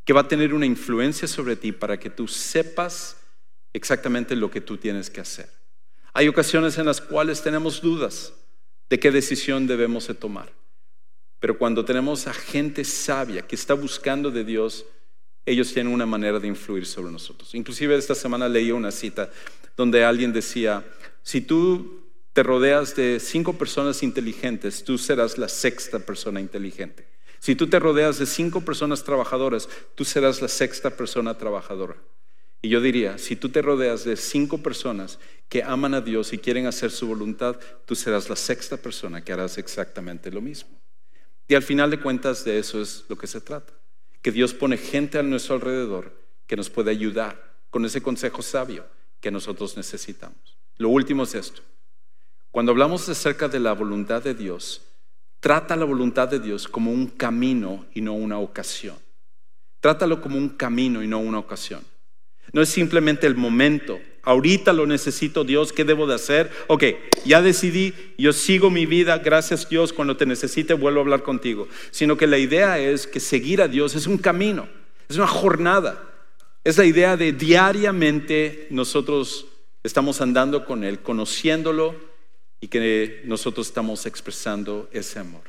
que 0.06 0.14
va 0.14 0.22
a 0.22 0.28
tener 0.28 0.54
una 0.54 0.68
influencia 0.68 1.28
sobre 1.28 1.56
ti 1.56 1.72
para 1.72 2.00
que 2.00 2.12
tú 2.12 2.28
sepas 2.28 3.18
exactamente 3.74 4.36
lo 4.36 4.52
que 4.52 4.62
tú 4.62 4.78
tienes 4.78 5.10
que 5.10 5.20
hacer. 5.20 5.50
Hay 6.14 6.28
ocasiones 6.28 6.78
en 6.78 6.86
las 6.86 7.02
cuales 7.02 7.42
tenemos 7.42 7.82
dudas 7.82 8.34
de 8.92 9.00
qué 9.00 9.10
decisión 9.10 9.66
debemos 9.66 10.06
de 10.06 10.14
tomar. 10.14 10.54
Pero 11.40 11.58
cuando 11.58 11.84
tenemos 11.84 12.28
a 12.28 12.34
gente 12.34 12.86
sabia 12.86 13.42
que 13.42 13.56
está 13.56 13.74
buscando 13.74 14.30
de 14.30 14.44
Dios, 14.44 14.86
ellos 15.48 15.74
tienen 15.74 15.92
una 15.92 16.06
manera 16.06 16.40
de 16.40 16.48
influir 16.48 16.86
sobre 16.86 17.12
nosotros. 17.12 17.56
Inclusive 17.56 17.96
esta 17.96 18.14
semana 18.14 18.48
leí 18.48 18.72
una 18.72 18.92
cita 18.92 19.32
donde 19.76 20.06
alguien 20.06 20.32
decía, 20.32 20.86
si 21.24 21.42
tú 21.42 22.03
te 22.34 22.44
rodeas 22.44 22.96
de 22.96 23.20
cinco 23.20 23.54
personas 23.54 24.04
inteligentes, 24.04 24.84
tú 24.84 24.98
serás 24.98 25.38
la 25.38 25.48
sexta 25.48 26.00
persona 26.00 26.42
inteligente. 26.42 27.08
Si 27.40 27.56
tú 27.56 27.68
te 27.68 27.80
rodeas 27.80 28.20
de 28.20 28.26
cinco 28.26 28.62
personas 28.62 29.04
trabajadoras, 29.04 29.70
tú 29.96 30.06
serás 30.06 30.42
la 30.42 30.48
sexta 30.48 30.92
persona 30.92 31.38
trabajadora. 31.38 31.96
Y 32.62 32.70
yo 32.70 32.82
diría, 32.82 33.18
si 33.18 33.36
tú 33.36 33.50
te 33.50 33.62
rodeas 33.62 34.06
de 34.06 34.16
cinco 34.16 34.60
personas 34.60 35.20
que 35.50 35.64
aman 35.64 35.94
a 35.94 36.02
Dios 36.02 36.32
y 36.34 36.38
quieren 36.38 36.66
hacer 36.66 36.92
su 36.92 37.08
voluntad, 37.08 37.60
tú 37.86 37.96
serás 37.96 38.30
la 38.30 38.36
sexta 38.36 38.78
persona 38.78 39.24
que 39.24 39.34
harás 39.34 39.58
exactamente 39.58 40.32
lo 40.32 40.42
mismo. 40.42 40.80
Y 41.48 41.56
al 41.56 41.64
final 41.64 41.92
de 41.92 42.00
cuentas 42.00 42.46
de 42.46 42.58
eso 42.58 42.82
es 42.82 43.04
lo 43.10 43.18
que 43.18 43.28
se 43.28 43.42
trata 43.42 43.74
que 44.24 44.32
Dios 44.32 44.54
pone 44.54 44.78
gente 44.78 45.20
a 45.20 45.24
nuestro 45.24 45.56
alrededor 45.56 46.18
que 46.48 46.56
nos 46.56 46.70
puede 46.70 46.90
ayudar 46.90 47.58
con 47.70 47.84
ese 47.84 48.02
consejo 48.02 48.42
sabio 48.42 48.88
que 49.20 49.30
nosotros 49.30 49.76
necesitamos. 49.76 50.58
Lo 50.78 50.90
último 50.90 51.24
es 51.24 51.36
esto. 51.36 51.62
Cuando 52.54 52.72
hablamos 52.72 53.10
acerca 53.10 53.48
de 53.48 53.60
la 53.60 53.74
voluntad 53.74 54.22
de 54.22 54.36
Dios, 54.36 54.84
trata 55.40 55.76
la 55.76 55.86
voluntad 55.86 56.28
de 56.28 56.40
Dios 56.40 56.68
como 56.68 56.92
un 56.92 57.08
camino 57.08 57.88
y 57.96 58.02
no 58.02 58.14
una 58.14 58.38
ocasión. 58.38 58.96
Trátalo 59.80 60.22
como 60.22 60.38
un 60.38 60.50
camino 60.50 61.02
y 61.02 61.08
no 61.08 61.18
una 61.18 61.40
ocasión. 61.40 61.82
No 62.52 62.62
es 62.62 62.70
simplemente 62.70 63.26
el 63.26 63.34
momento. 63.36 64.00
Ahorita 64.22 64.72
lo 64.72 64.86
necesito 64.86 65.44
Dios, 65.44 65.74
¿qué 65.74 65.84
debo 65.84 66.06
de 66.06 66.14
hacer? 66.14 66.52
Ok, 66.68 66.84
ya 67.26 67.42
decidí, 67.42 67.92
yo 68.20 68.32
sigo 68.34 68.70
mi 68.70 68.86
vida, 68.86 69.18
gracias 69.18 69.68
Dios, 69.68 69.92
cuando 69.92 70.16
te 70.16 70.28
necesite 70.28 70.76
vuelvo 70.76 71.00
a 71.00 71.02
hablar 71.02 71.24
contigo. 71.24 71.68
Sino 71.90 72.18
que 72.18 72.28
la 72.28 72.38
idea 72.38 72.78
es 72.78 73.08
que 73.08 73.20
seguir 73.20 73.64
a 73.64 73.68
Dios 73.68 73.96
es 73.96 74.06
un 74.06 74.20
camino, 74.20 74.70
es 75.10 75.18
una 75.18 75.26
jornada. 75.26 76.04
Es 76.64 76.78
la 76.78 76.86
idea 76.86 77.18
de 77.18 77.32
diariamente 77.32 78.68
nosotros 78.70 79.48
estamos 79.82 80.22
andando 80.22 80.66
con 80.66 80.84
Él, 80.84 81.00
conociéndolo 81.00 82.13
y 82.64 82.70
que 82.70 83.22
nosotros 83.26 83.68
estamos 83.68 84.06
expresando 84.06 84.88
ese 84.94 85.20
amor. 85.20 85.42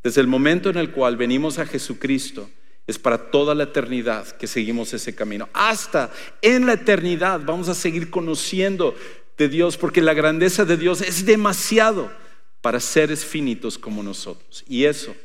Desde 0.00 0.20
el 0.20 0.28
momento 0.28 0.70
en 0.70 0.76
el 0.76 0.92
cual 0.92 1.16
venimos 1.16 1.58
a 1.58 1.66
Jesucristo, 1.66 2.48
es 2.86 3.00
para 3.00 3.32
toda 3.32 3.52
la 3.56 3.64
eternidad 3.64 4.28
que 4.36 4.46
seguimos 4.46 4.94
ese 4.94 5.12
camino. 5.12 5.48
Hasta 5.54 6.12
en 6.40 6.66
la 6.66 6.74
eternidad 6.74 7.40
vamos 7.44 7.68
a 7.68 7.74
seguir 7.74 8.10
conociendo 8.10 8.94
de 9.36 9.48
Dios 9.48 9.76
porque 9.76 10.00
la 10.00 10.14
grandeza 10.14 10.64
de 10.64 10.76
Dios 10.76 11.00
es 11.00 11.26
demasiado 11.26 12.12
para 12.60 12.78
seres 12.78 13.24
finitos 13.24 13.76
como 13.76 14.04
nosotros. 14.04 14.62
Y 14.68 14.84
eso 14.84 15.16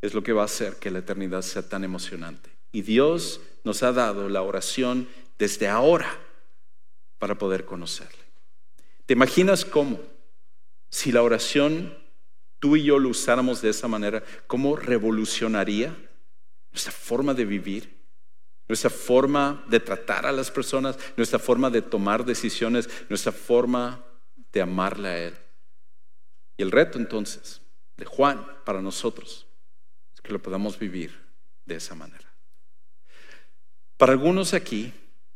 es 0.00 0.14
lo 0.14 0.22
que 0.22 0.32
va 0.32 0.40
a 0.40 0.46
hacer 0.46 0.76
que 0.76 0.90
la 0.90 1.00
eternidad 1.00 1.42
sea 1.42 1.68
tan 1.68 1.84
emocionante. 1.84 2.48
Y 2.72 2.80
Dios 2.80 3.42
nos 3.62 3.82
ha 3.82 3.92
dado 3.92 4.30
la 4.30 4.40
oración 4.40 5.06
desde 5.38 5.68
ahora 5.68 6.18
para 7.18 7.36
poder 7.36 7.66
conocerle. 7.66 8.22
¿Te 9.04 9.12
imaginas 9.12 9.66
cómo? 9.66 10.11
Si 10.92 11.10
la 11.10 11.22
oración 11.22 11.98
tú 12.60 12.76
y 12.76 12.84
yo 12.84 12.98
lo 12.98 13.08
usáramos 13.08 13.62
de 13.62 13.70
esa 13.70 13.88
manera, 13.88 14.22
¿cómo 14.46 14.76
revolucionaría 14.76 15.96
nuestra 16.70 16.92
forma 16.92 17.32
de 17.34 17.46
vivir? 17.46 17.98
Nuestra 18.68 18.90
forma 18.90 19.64
de 19.68 19.80
tratar 19.80 20.26
a 20.26 20.32
las 20.32 20.50
personas, 20.50 20.98
nuestra 21.16 21.38
forma 21.38 21.70
de 21.70 21.82
tomar 21.82 22.24
decisiones, 22.24 22.88
nuestra 23.08 23.32
forma 23.32 24.04
de 24.52 24.60
amarle 24.60 25.08
a 25.08 25.18
Él. 25.18 25.34
Y 26.58 26.62
el 26.62 26.70
reto 26.70 26.98
entonces 26.98 27.62
de 27.96 28.04
Juan 28.04 28.46
para 28.64 28.82
nosotros 28.82 29.46
es 30.14 30.20
que 30.20 30.32
lo 30.32 30.42
podamos 30.42 30.78
vivir 30.78 31.18
de 31.64 31.76
esa 31.76 31.94
manera. 31.94 32.32
Para 33.96 34.12
algunos 34.12 34.52
aquí 34.52 34.92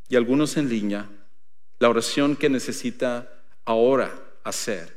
y 0.09 0.17
algunos 0.17 0.59
en 0.59 0.69
línea, 0.69 1.09
la 1.79 1.89
oración 1.89 2.37
que 2.37 2.51
necesita 2.51 3.43
ahora 3.65 4.15
hacer 4.45 4.96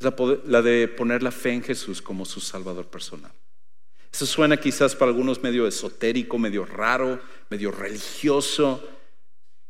la 0.00 0.62
de 0.62 0.88
poner 0.88 1.22
la 1.22 1.30
fe 1.30 1.52
en 1.52 1.62
Jesús 1.62 2.00
como 2.00 2.24
su 2.24 2.40
Salvador 2.40 2.86
personal. 2.86 3.32
Eso 4.12 4.26
suena 4.26 4.56
quizás 4.56 4.96
para 4.96 5.10
algunos 5.10 5.42
medio 5.42 5.66
esotérico, 5.66 6.38
medio 6.38 6.64
raro, 6.64 7.20
medio 7.48 7.70
religioso, 7.70 8.82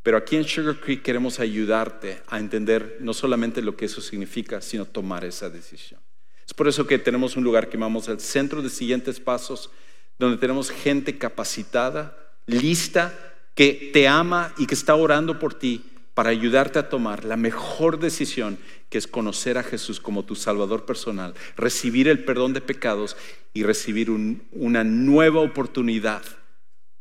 pero 0.03 0.17
aquí 0.17 0.37
en 0.37 0.45
Sugar 0.45 0.81
Creek 0.81 1.03
queremos 1.03 1.41
ayudarte 1.41 2.23
a 2.29 2.39
entender 2.39 2.97
no 3.01 3.13
solamente 3.13 3.61
lo 3.61 3.77
que 3.77 3.85
eso 3.85 4.01
significa, 4.01 4.63
sino 4.63 4.87
tomar 4.87 5.25
esa 5.25 5.51
decisión. 5.51 6.01
Es 6.47 6.55
por 6.55 6.69
eso 6.69 6.87
que 6.87 6.99
tenemos 6.99 7.37
un 7.37 7.45
lugar 7.45 7.69
que 7.69 7.77
llamamos 7.77 8.09
el 8.09 8.19
Centro 8.19 8.63
de 8.63 8.71
Siguientes 8.71 9.21
Pasos, 9.21 9.71
donde 10.19 10.39
tenemos 10.39 10.71
gente 10.71 11.19
capacitada, 11.19 12.17
lista, 12.47 13.15
que 13.55 13.91
te 13.93 14.09
ama 14.09 14.55
y 14.57 14.67
que 14.67 14.75
está 14.75 14.95
orando 14.95 15.39
por 15.39 15.55
ti 15.55 15.85
para 16.15 16.31
ayudarte 16.31 16.79
a 16.79 16.89
tomar 16.89 17.25
la 17.25 17.37
mejor 17.37 17.99
decisión 17.99 18.59
que 18.89 18.99
es 18.99 19.07
conocer 19.07 19.59
a 19.59 19.63
Jesús 19.63 20.01
como 20.01 20.25
tu 20.25 20.35
Salvador 20.35 20.85
personal, 20.85 21.35
recibir 21.57 22.09
el 22.09 22.25
perdón 22.25 22.53
de 22.53 22.61
pecados 22.61 23.17
y 23.55 23.63
recibir 23.63 24.11
una 24.11 24.85
nueva 24.85 25.41
oportunidad 25.41 26.23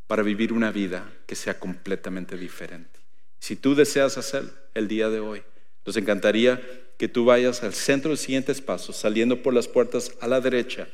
para 0.07 0.24
vivir 0.24 0.53
una 0.53 0.72
vida 0.72 1.12
que 1.26 1.36
sea 1.36 1.60
completamente 1.60 2.38
diferente. 2.38 2.99
Si 3.39 3.55
tú 3.55 3.76
deseas 3.76 4.18
hacerlo 4.18 4.51
el 4.74 4.88
día 4.88 5.10
de 5.10 5.20
hoy, 5.20 5.43
nos 5.86 5.97
encantaría 5.97 6.62
que 6.97 7.07
tú 7.07 7.26
vayas 7.26 7.64
al 7.64 7.74
centro 7.74 8.10
de 8.10 8.14
los 8.14 8.20
siguientes 8.20 8.62
pasos, 8.62 8.97
saliendo 8.97 9.41
por 9.41 9.53
las 9.53 9.68
puertas 9.68 10.12
a 10.20 10.28
la 10.28 10.41
derecha, 10.41 10.88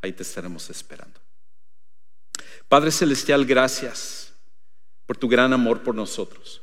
ahí 0.00 0.12
te 0.12 0.22
estaremos 0.22 0.70
esperando. 0.70 1.20
Padre 2.68 2.90
Celestial, 2.90 3.44
gracias 3.44 4.32
por 5.06 5.16
tu 5.16 5.28
gran 5.28 5.52
amor 5.52 5.82
por 5.82 5.94
nosotros. 5.94 6.62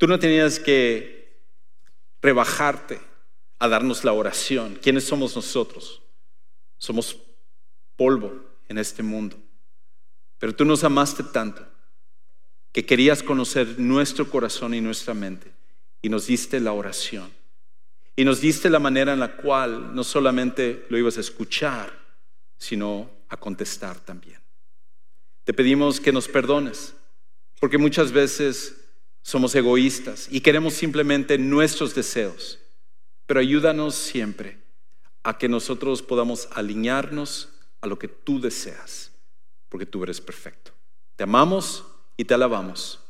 Tú 0.00 0.06
no 0.06 0.18
tenías 0.18 0.58
que 0.58 1.44
rebajarte 2.22 2.98
a 3.58 3.68
darnos 3.68 4.02
la 4.02 4.14
oración. 4.14 4.78
¿Quiénes 4.80 5.04
somos 5.04 5.36
nosotros? 5.36 6.00
Somos 6.78 7.18
polvo 7.96 8.32
en 8.70 8.78
este 8.78 9.02
mundo. 9.02 9.36
Pero 10.38 10.56
tú 10.56 10.64
nos 10.64 10.84
amaste 10.84 11.22
tanto 11.22 11.66
que 12.72 12.86
querías 12.86 13.22
conocer 13.22 13.78
nuestro 13.78 14.30
corazón 14.30 14.72
y 14.72 14.80
nuestra 14.80 15.12
mente 15.12 15.52
y 16.00 16.08
nos 16.08 16.26
diste 16.26 16.60
la 16.60 16.72
oración. 16.72 17.30
Y 18.16 18.24
nos 18.24 18.40
diste 18.40 18.70
la 18.70 18.78
manera 18.78 19.12
en 19.12 19.20
la 19.20 19.36
cual 19.36 19.94
no 19.94 20.02
solamente 20.02 20.86
lo 20.88 20.96
ibas 20.96 21.18
a 21.18 21.20
escuchar, 21.20 21.92
sino 22.56 23.10
a 23.28 23.36
contestar 23.36 24.00
también. 24.00 24.40
Te 25.44 25.52
pedimos 25.52 26.00
que 26.00 26.10
nos 26.10 26.26
perdones, 26.26 26.94
porque 27.60 27.76
muchas 27.76 28.12
veces 28.12 28.79
somos 29.22 29.54
egoístas 29.54 30.28
y 30.30 30.40
queremos 30.40 30.74
simplemente 30.74 31.38
nuestros 31.38 31.94
deseos, 31.94 32.58
pero 33.26 33.40
ayúdanos 33.40 33.94
siempre 33.94 34.58
a 35.22 35.38
que 35.38 35.48
nosotros 35.48 36.02
podamos 36.02 36.48
alinearnos 36.52 37.50
a 37.80 37.86
lo 37.86 37.98
que 37.98 38.08
tú 38.08 38.40
deseas, 38.40 39.12
porque 39.68 39.86
tú 39.86 40.02
eres 40.02 40.20
perfecto. 40.20 40.72
Te 41.16 41.24
amamos 41.24 41.84
y 42.16 42.24
te 42.24 42.34
alabamos. 42.34 43.00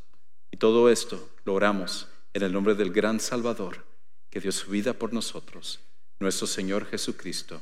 Y 0.50 0.56
todo 0.56 0.90
esto 0.90 1.28
lo 1.44 1.54
oramos 1.54 2.08
en 2.34 2.42
el 2.42 2.52
nombre 2.52 2.74
del 2.74 2.92
gran 2.92 3.20
Salvador 3.20 3.84
que 4.30 4.40
dio 4.40 4.52
su 4.52 4.70
vida 4.70 4.92
por 4.92 5.12
nosotros, 5.12 5.80
nuestro 6.18 6.46
Señor 6.46 6.86
Jesucristo. 6.86 7.60